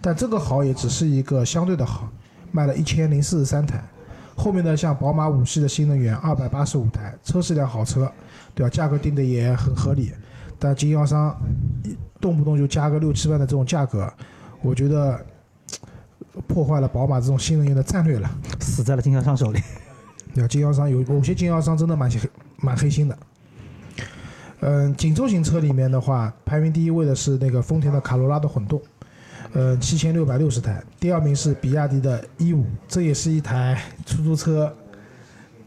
[0.00, 2.08] 但这个好也只是一个相对的好，
[2.52, 3.82] 卖了一千零四十三台。
[4.36, 8.10] 后面的像宝马五系的新能源二百八十五台，车是辆好车，
[8.54, 8.70] 对吧？
[8.70, 10.12] 价格定的也很合理，
[10.58, 11.36] 但经销商
[11.84, 14.10] 一动不动就加个六七万的这种价格，
[14.62, 15.20] 我觉得
[16.46, 18.30] 破坏了宝马这种新能源的战略了。
[18.60, 19.60] 死在了经销商手里。
[20.34, 20.48] 对啊？
[20.48, 22.18] 经销商有某些经销商真的蛮黑
[22.56, 23.18] 蛮黑心的。
[24.64, 28.80] 嗯，紧凑型车里面的话，排名第一位的是那个丰田的卡罗拉的混动，
[29.54, 30.80] 嗯，七千六百六十台。
[31.00, 34.72] 第二名是比亚迪的 E 五，这也是一台出租车，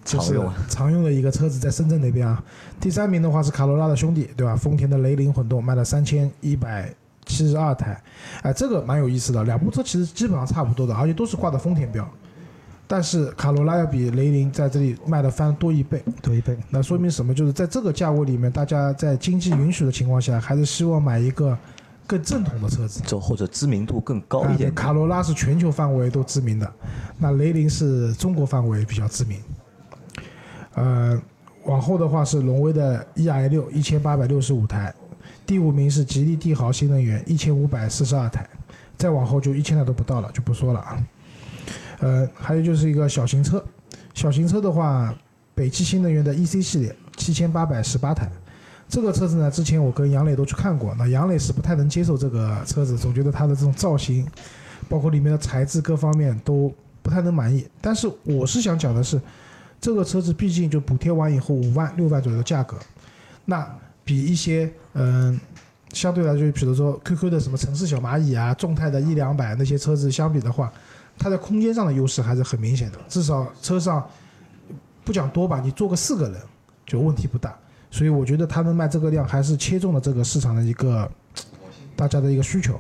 [0.05, 0.39] 就是
[0.69, 2.41] 常用的一个车子，在深圳那边啊。
[2.79, 4.55] 第三名的话是卡罗拉的兄弟，对吧？
[4.55, 6.89] 丰田的雷凌混动卖了三千一百
[7.25, 8.01] 七十二台，
[8.43, 9.43] 哎、这个蛮有意思的。
[9.43, 12.09] 两部车其实基本上差不多的，而且都是挂的丰田标，
[12.87, 16.03] 但是卡罗拉要比雷凌在这里卖的翻多一倍。
[16.21, 16.55] 多一倍。
[16.69, 17.33] 那说明什么？
[17.33, 21.57] 就是在这个价位里面，大家在经济允许的情况下，还是希望买一个
[22.05, 23.01] 更正统的车子。
[23.05, 24.73] 这或者知名度更高一点。
[24.73, 26.73] 卡罗拉是全球范围都知名的，
[27.17, 29.39] 那雷凌是中国范围比较知名。
[30.75, 31.19] 呃，
[31.63, 34.93] 往后的话是荣威的 EI 六一千八百六十五台，
[35.43, 38.47] 第五名是吉利帝豪新能源一千五百四十二台，
[38.95, 41.03] 再往后就一千台都不到了，就不说了啊。
[41.99, 43.63] 呃，还有就是一个小型车，
[44.13, 45.13] 小型车的话，
[45.53, 48.29] 北汽新能源的 EC 系列七千八百十八台。
[48.87, 54.27] 这个车子呢，之前我跟杨磊都去看过，那杨磊是不太能接受这个车子，总觉得它的这种造型，
[54.87, 56.71] 包括里面的材质各方面都
[57.01, 57.67] 不太能满意。
[57.81, 59.19] 但是我是想讲的是，
[59.81, 62.77] 这个车子毕竟就补贴完以后五万六万左右的价格，
[63.45, 63.67] 那
[64.03, 65.39] 比一些嗯、
[65.91, 70.71] 相对来说，比如说 QQ 的什么城市小蚂蚁啊、众泰的一两百那些车子相比的话，
[71.17, 74.07] 它在空间上的优势还是很明显的，至少车上
[75.03, 76.39] 不讲多吧，你坐个四个人
[76.85, 77.55] 就问题不大。
[77.91, 81.09] 所以我觉得它能卖这个量，还是切中了这个市场的一个
[81.95, 82.77] 大家的一个需求。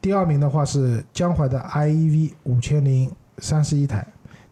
[0.00, 4.06] 第二名的话是江淮的 iEV 五千零三十一台，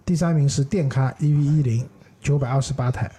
[0.06, 1.86] 第三名是电咖 EV 一零
[2.20, 3.10] 九百二十八台，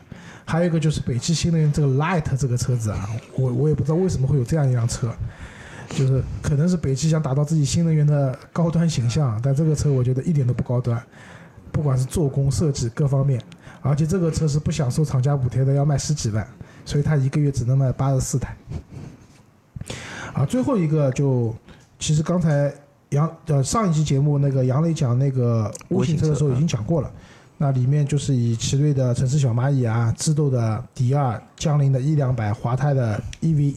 [0.46, 5.14] 还有一个就是北汽新能源这个 Light 这个车子啊，我我也不知道为什么会有这样一辆车，
[5.90, 11.02] 就是可能是北汽想打造自己新能源的高端形象，但这个车我觉得一点都不高端，
[11.72, 13.42] 不管是做工设计各方面，
[13.82, 16.48] 而且这个车是不享受厂家补贴的，要卖十几万，
[16.86, 18.56] 所以它一个月只能卖八十四台。
[20.34, 21.56] 啊，最后一个就
[22.00, 22.74] 其实刚才
[23.10, 27.12] 杨呃上一期节目那个杨磊讲那个微型车的时候已经讲过了，
[27.58, 33.76] 那里面就是以奇瑞的城市小蚂蚁啊、智斗的迪二、江铃的 E 两百、华泰的 EV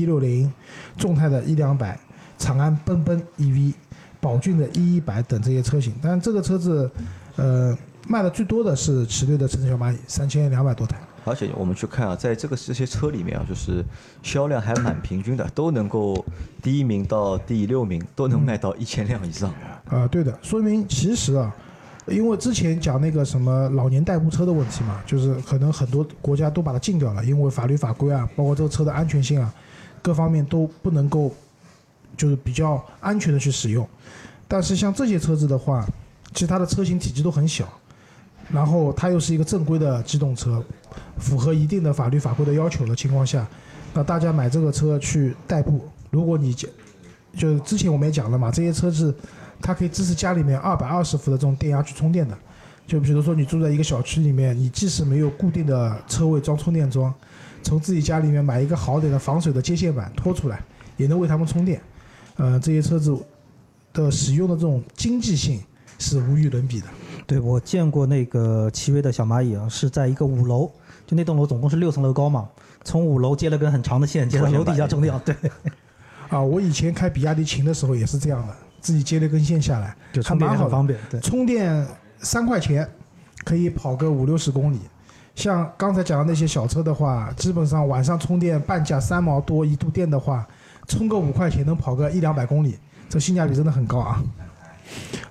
[0.00, 0.52] 一六零、
[0.96, 1.98] 众泰的一两百、
[2.38, 3.72] 长安奔奔 EV、
[4.20, 6.90] 宝骏的 E 一百等这些车型，但这个车子
[7.36, 7.76] 呃
[8.08, 10.96] 卖的最多的是奇瑞的城市小蚂蚁，三千两百多台。
[11.24, 13.84] 而且我们去看啊，在这个这些车里面啊，就是
[14.24, 16.24] 销量还蛮平均的，都能够
[16.60, 19.54] 第一名到第六名都能卖到一千辆以上。
[19.88, 21.54] 啊，对的，说明其实啊，
[22.08, 29.54] 因为之前讲那个什么老年代步车的问题嘛，就是可能很多国家都把它禁掉了，因为法律法规啊，包括这个车的安全性啊，
[30.02, 31.32] 各方面都不能够
[32.16, 33.88] 就是比较安全的去使用。
[34.46, 35.86] 但是像这些车子的话，
[36.34, 37.66] 其实它的车型体积都很小，
[38.50, 40.62] 然后它又是一个正规的机动车，
[41.18, 43.46] 符合一定的法律法规的要求的情况下，
[43.94, 46.68] 那大家买这个车去代步，如果你就
[47.36, 49.14] 就之前我们也讲了嘛，这些车子
[49.62, 52.36] 它可以支持家里面二百二十伏的这种电压去充电的。
[52.92, 57.10] 就比如说你住在一个小区里面，你即使没有固定的车位装充电桩，
[57.62, 60.62] 从自己家里面买一个好点的防水的接线板拖出来，
[60.98, 61.80] 也能为他们充电。
[62.36, 63.16] 呃，这些车子
[63.94, 65.58] 的使用的这种经济性
[65.98, 66.86] 是无与伦比的。
[67.26, 70.70] 对，我见过那个奇瑞的小蚂蚁啊，是在一个五楼
[71.06, 72.46] 就那栋楼总共是六层楼高嘛，
[72.84, 75.34] 从五楼接了根很长的线，接到楼底下充电，对，
[76.28, 81.18] 啊，我以前开比亚迪秦的时候也是这样的，自己接了根线下来，就充电很方便，对。
[81.20, 81.86] 充电
[82.22, 82.88] 三块钱
[83.44, 84.80] 可以跑个五六十公里。
[85.34, 90.46] 像刚才讲的那些小车的话，基本上晚上充电半价三毛多一度电的话，
[90.86, 94.22] 充个五块钱能跑个一两百公里，这性价比真的很高啊。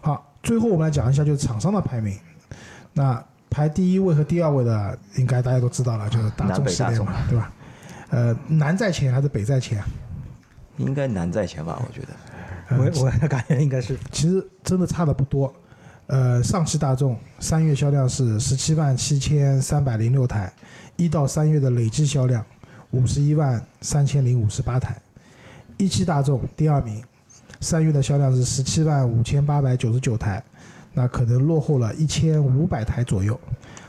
[0.01, 2.17] 好，最后我们来讲一下就是厂商的排名。
[2.93, 7.51] 那排第一位和第二位的，应该大家都知道了，就是大众系列嘛，对吧？
[8.09, 9.83] 呃，南在前还是北在前？
[10.77, 12.07] 应该南在前吧，我觉得。
[12.75, 15.53] 我我感觉应该是其实真的差的不多。
[16.11, 20.51] 呃，上汽大众三月销量是十七万七千三百零六台，
[20.97, 22.45] 一到三月的累计销量
[22.89, 25.01] 五十一万三千零五十八台。
[25.77, 27.01] 一汽大众第二名，
[27.61, 30.43] 三月的销量是十七万五千八百九十九台，
[30.93, 33.39] 那可能落后了一千五百台左右。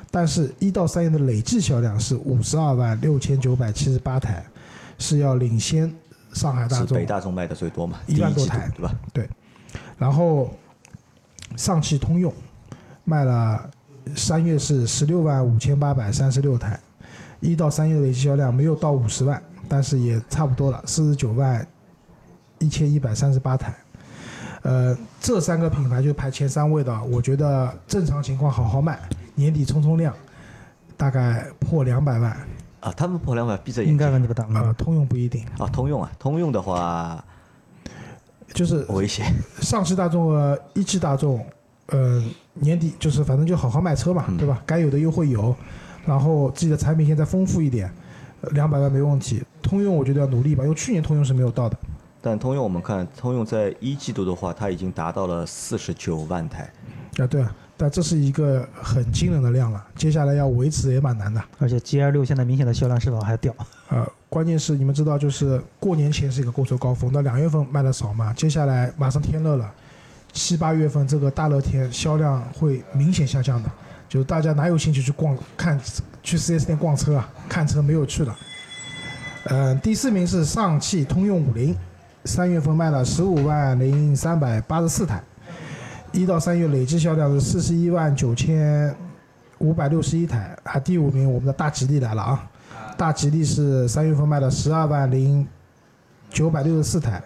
[0.09, 4.47] 但是，一到三月的累计销量是五十二万六千九百七十八台，
[4.97, 5.93] 是要领先
[6.35, 8.95] 上海大众是北大众卖的最多嘛，一万多台对吧？
[9.13, 9.29] 对
[9.99, 10.55] 然后
[11.57, 12.33] 上汽通用
[13.05, 13.71] 卖了
[14.17, 16.79] 三月是十六万五千八百三十六台，
[17.41, 21.67] 一到三月累计销量没有到五十万，但是也差不多了，四十九万
[22.59, 23.75] 一千一百三十八台。
[24.63, 28.99] 呃，这三个品牌就排前三位的，我觉得正常情况好好卖，
[29.35, 30.15] 年底冲冲量，
[30.97, 32.37] 大概破两百万。
[32.79, 34.13] 啊，他们破两百闭着眼应该睛。
[34.13, 34.47] 问题不大。
[34.55, 37.25] 呃，通用不一定，啊，通用啊，通用的话
[38.53, 39.33] 就是危险。
[39.61, 41.45] 上汽大众和一汽大众，
[41.87, 42.23] 呃，
[42.55, 44.63] 年底就是反正就好好卖车嘛，嗯对吧？
[44.67, 45.55] 该有的优惠有，
[46.07, 47.93] 然后自己的产品线再丰富一点，
[48.53, 49.43] 两百万没问题。
[49.61, 51.77] 通用我觉得要努力吧，因为去年通用是没有到的。
[52.21, 56.71] 但通用我们看，通用在一季度的话，它已经达到了四十九万台。
[57.19, 61.43] 啊，对啊，但这是一个很惊人的量了，接下来要维持也蛮难的。
[61.59, 63.53] 而且 GL 六现在明显的销量是否还掉？
[63.89, 69.71] 呃， 关键是你们知道，就是过年前是一个购车高峰，那两月份卖的少嘛，接下来马上天热了，
[70.33, 73.71] 七八月份这个大热天销量会明显下降的，
[74.09, 75.79] 就是大家哪有兴趣去逛看
[76.23, 77.29] 去 4S 店逛车啊？
[77.47, 78.35] 看车没有去了。
[79.45, 81.77] 呃，第四名是上汽通用五菱，
[82.25, 85.23] 三月份卖了十五万零三百八十四台，
[86.11, 88.97] 一到三月累计销量是四十一万九千
[89.59, 92.49] 五百六十一台，啊，第五名我们的大吉利来了啊。
[92.97, 95.47] 大吉利是三月份卖了十二万零
[96.31, 97.23] 九百六十四台，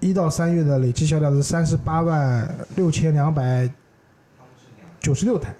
[0.00, 3.70] 一到三月的累计销量是三十八万六千两百
[5.00, 5.54] 九十六台。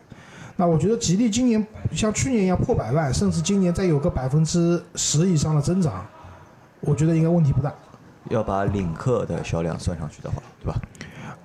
[0.56, 6.04] 那我觉得吉利今年像去年一样破百万，甚至今年再有个百分之十以上的增长，
[6.80, 7.72] 我觉得应该问题不大。
[8.28, 10.80] 要把领克的销量算上去的话，对吧？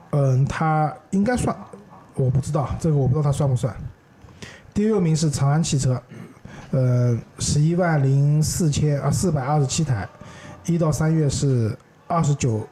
[0.09, 1.55] 嗯，它应该算，
[2.15, 3.73] 我不知道这个我不知道它算不算。
[4.73, 6.01] 第六名是长安汽车，
[6.73, 10.09] 呃，十一万零四千啊四百二十七台，
[10.65, 12.67] 一到三月是二十九，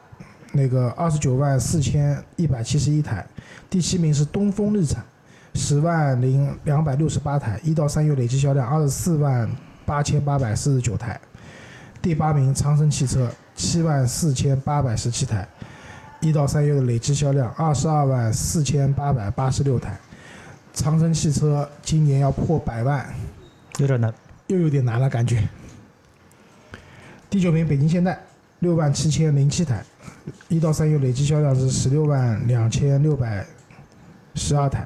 [0.54, 3.24] 那个二十九万四千一百七十一台。
[3.70, 5.06] 第七名是东风日产，
[5.54, 9.48] 十万零两百六十八台，一到三月累计销量二十四万
[9.86, 11.22] 八千八百四十九台。
[12.02, 15.48] 第八名长城汽车，七万四千八百十七台。
[16.22, 19.96] 一到三月的累计销量二十二万四千八百八十六台，
[20.74, 23.06] 长城汽车今年要破百万，
[23.82, 24.14] 有点难。
[24.48, 25.48] 又有点难了感觉。
[27.30, 28.20] 第九名北京现代
[28.60, 29.84] 六万七千零七台，
[30.50, 33.46] 一到三月累计销量是十六万两千六百
[34.36, 34.86] 十二台。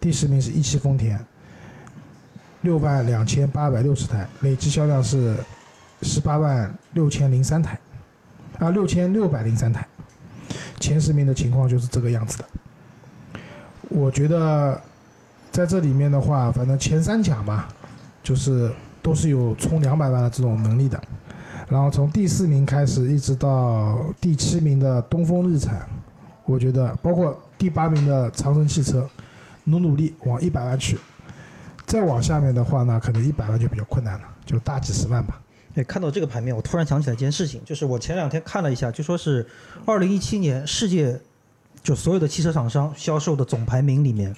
[0.00, 1.18] 第十名是一汽丰田
[2.62, 5.36] 六万两千八百六十台，累计销量是
[6.02, 7.78] 十八万六千零三台，
[8.58, 9.84] 啊六千六百零三台。
[10.78, 12.44] 前十名的情况就是这个样子的。
[13.88, 14.80] 我觉得
[15.50, 17.68] 在这里面的话，反正前三甲吧，
[18.30, 18.70] 就是
[19.02, 21.02] 都是有冲两百万的这种能力的。
[21.68, 25.84] 然后从第四名开始，一直到第七名的东风日产，
[26.44, 29.10] 我觉得包括第八名的长城汽车，
[29.64, 30.96] 努努力往一百万去。
[31.86, 35.40] 再往下面的话呢，可能一百万就比较困难了，就大几十万吧。
[35.74, 39.44] 对，看到这个盘面，我突然想起来一件事情，就是我前两天看了一下，就说是
[39.84, 41.20] 二零一七年世界
[41.82, 44.32] 就所有的汽车厂商销售的总排名里面，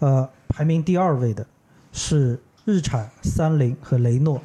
[0.00, 1.46] 呃，排名第二位的
[1.92, 4.40] 是日产、三菱和雷诺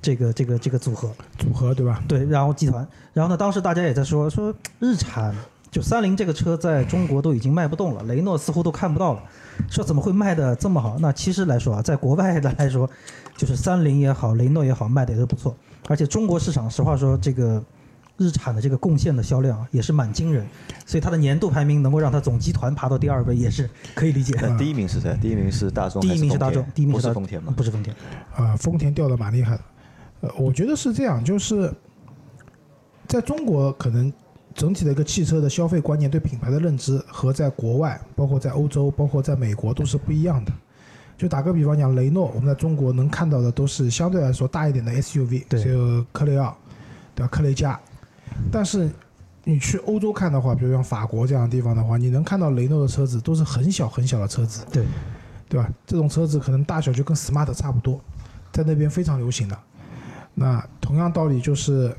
[0.00, 1.10] 这个这个这个组合。
[1.38, 2.02] 组合对吧？
[2.08, 5.34] 对，然后集团，然后呢，当时大家也在说说日产
[5.70, 9.22] 就三菱这个车在中国都已经卖不动了，雷诺似乎都看不到了，
[9.70, 10.96] 说怎么会卖的这么好？
[11.00, 12.88] 那其实来说啊，在国外的来说，
[13.36, 15.56] 就是三菱也好，雷诺也好，卖的也都不错。
[15.88, 17.62] 而且中国市场，实话说，这个
[18.22, 20.46] 日产的这个贡献的销量啊也是蛮惊人，
[20.86, 24.32] 所以它的年度排名能够让它总集团爬到第二位，也是可以理解。
[24.34, 25.18] 的第一名是谁？
[25.20, 27.52] 第一名是大众第一名是大众，第一名不是丰田吗？
[27.56, 27.94] 不是丰田。
[28.34, 29.62] 啊，丰田掉的蛮厉害的。
[30.20, 31.72] 呃，我觉得是这样，就是
[33.08, 34.12] 在中国可能
[34.54, 40.52] 整体的一个汽车的消费观念对品牌的认知和在国外，包括在欧洲，包括在美国都是不一样的。
[41.18, 46.56] 就打个比方讲，雷诺，我们在中国能看到的都是相对来说大一点的 SUV，对就科雷傲，
[47.14, 47.28] 对吧？
[47.28, 47.78] 科雷嘉。
[48.50, 48.90] 但是
[49.44, 54.84] 你去欧洲看的话，比如像法国这样的地方的话，你能看到雷诺的车子都是很小很小的车子，对，
[55.48, 55.68] 对吧？
[55.86, 58.00] 这种车子可能大小就跟 smart 差不多，
[58.52, 59.58] 在那边非常流行的。
[60.34, 61.94] 那同样道理就是，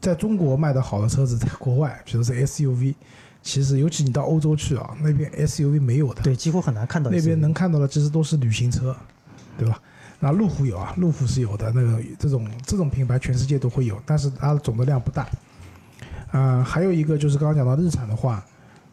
[0.00, 2.94] 在中国卖的好的车子，在国外，比如说 SUV，
[3.40, 8.94] 其实尤其你到欧洲去啊，那边 SUV 没有的，对，几乎很难看到那边能看到的其实都是旅行车，
[9.56, 9.80] 对吧？
[10.24, 15.26] 那路虎有啊，路虎是有的，那个这种这种品牌全世界都会有，但是它的总的量不大。
[16.30, 18.40] 啊、还有一个就是刚刚讲到日产的话，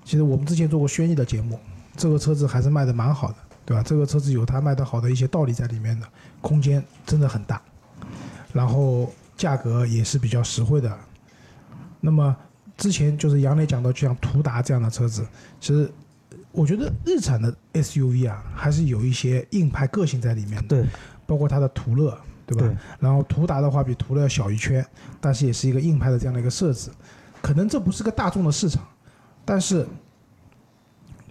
[0.03, 1.59] 其实我们之前做过轩逸的节目，
[1.95, 3.83] 这个车子还是卖的蛮好的，对吧？
[3.83, 6.07] 这个车子有它卖的好的一些道理在里面的，
[6.41, 7.61] 空间真的很大，
[8.51, 10.97] 然后价格也是比较实惠的。
[12.01, 12.35] 那么
[12.75, 15.23] 之前就是杨磊讲到，就像途达这样的车子，
[15.61, 15.89] 其实
[16.51, 20.85] 我觉得日产的 SUV 啊，还是有一些硬派个性在里面的，对
[21.29, 22.17] 包括它的途乐，
[22.47, 22.65] 对吧？
[22.65, 24.83] 对然后途达的话比途乐要小一圈，
[25.21, 26.89] 但是也是一个硬派的这样的一个设置，
[27.39, 28.83] 可能这不是个大众的市场，
[29.45, 29.85] 但是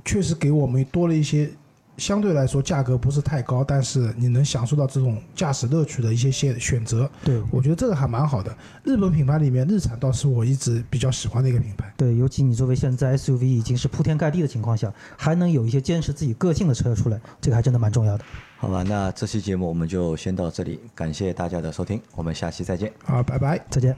[0.04, 1.50] 确实给我们多了一些
[1.96, 8.56] 相对来说价格不是太高，但是你能享受到这种驾驶乐趣的一些选选择，对我觉得这个还蛮好的。
[8.84, 11.92] 日本品牌里面，日产倒是我一直比较喜欢的一个品牌。
[11.96, 18.24] 对，尤其你作为现在 SUV 已经是铺天盖地的情况下，还能有一些坚持自己个性的车出来，这个还真的蛮重要的。
[18.60, 22.92] 好吧，那这期节目我们就先到这里，感谢大家的收听，我们下期再见。
[23.04, 23.58] 好，拜拜。
[23.70, 23.96] 再见。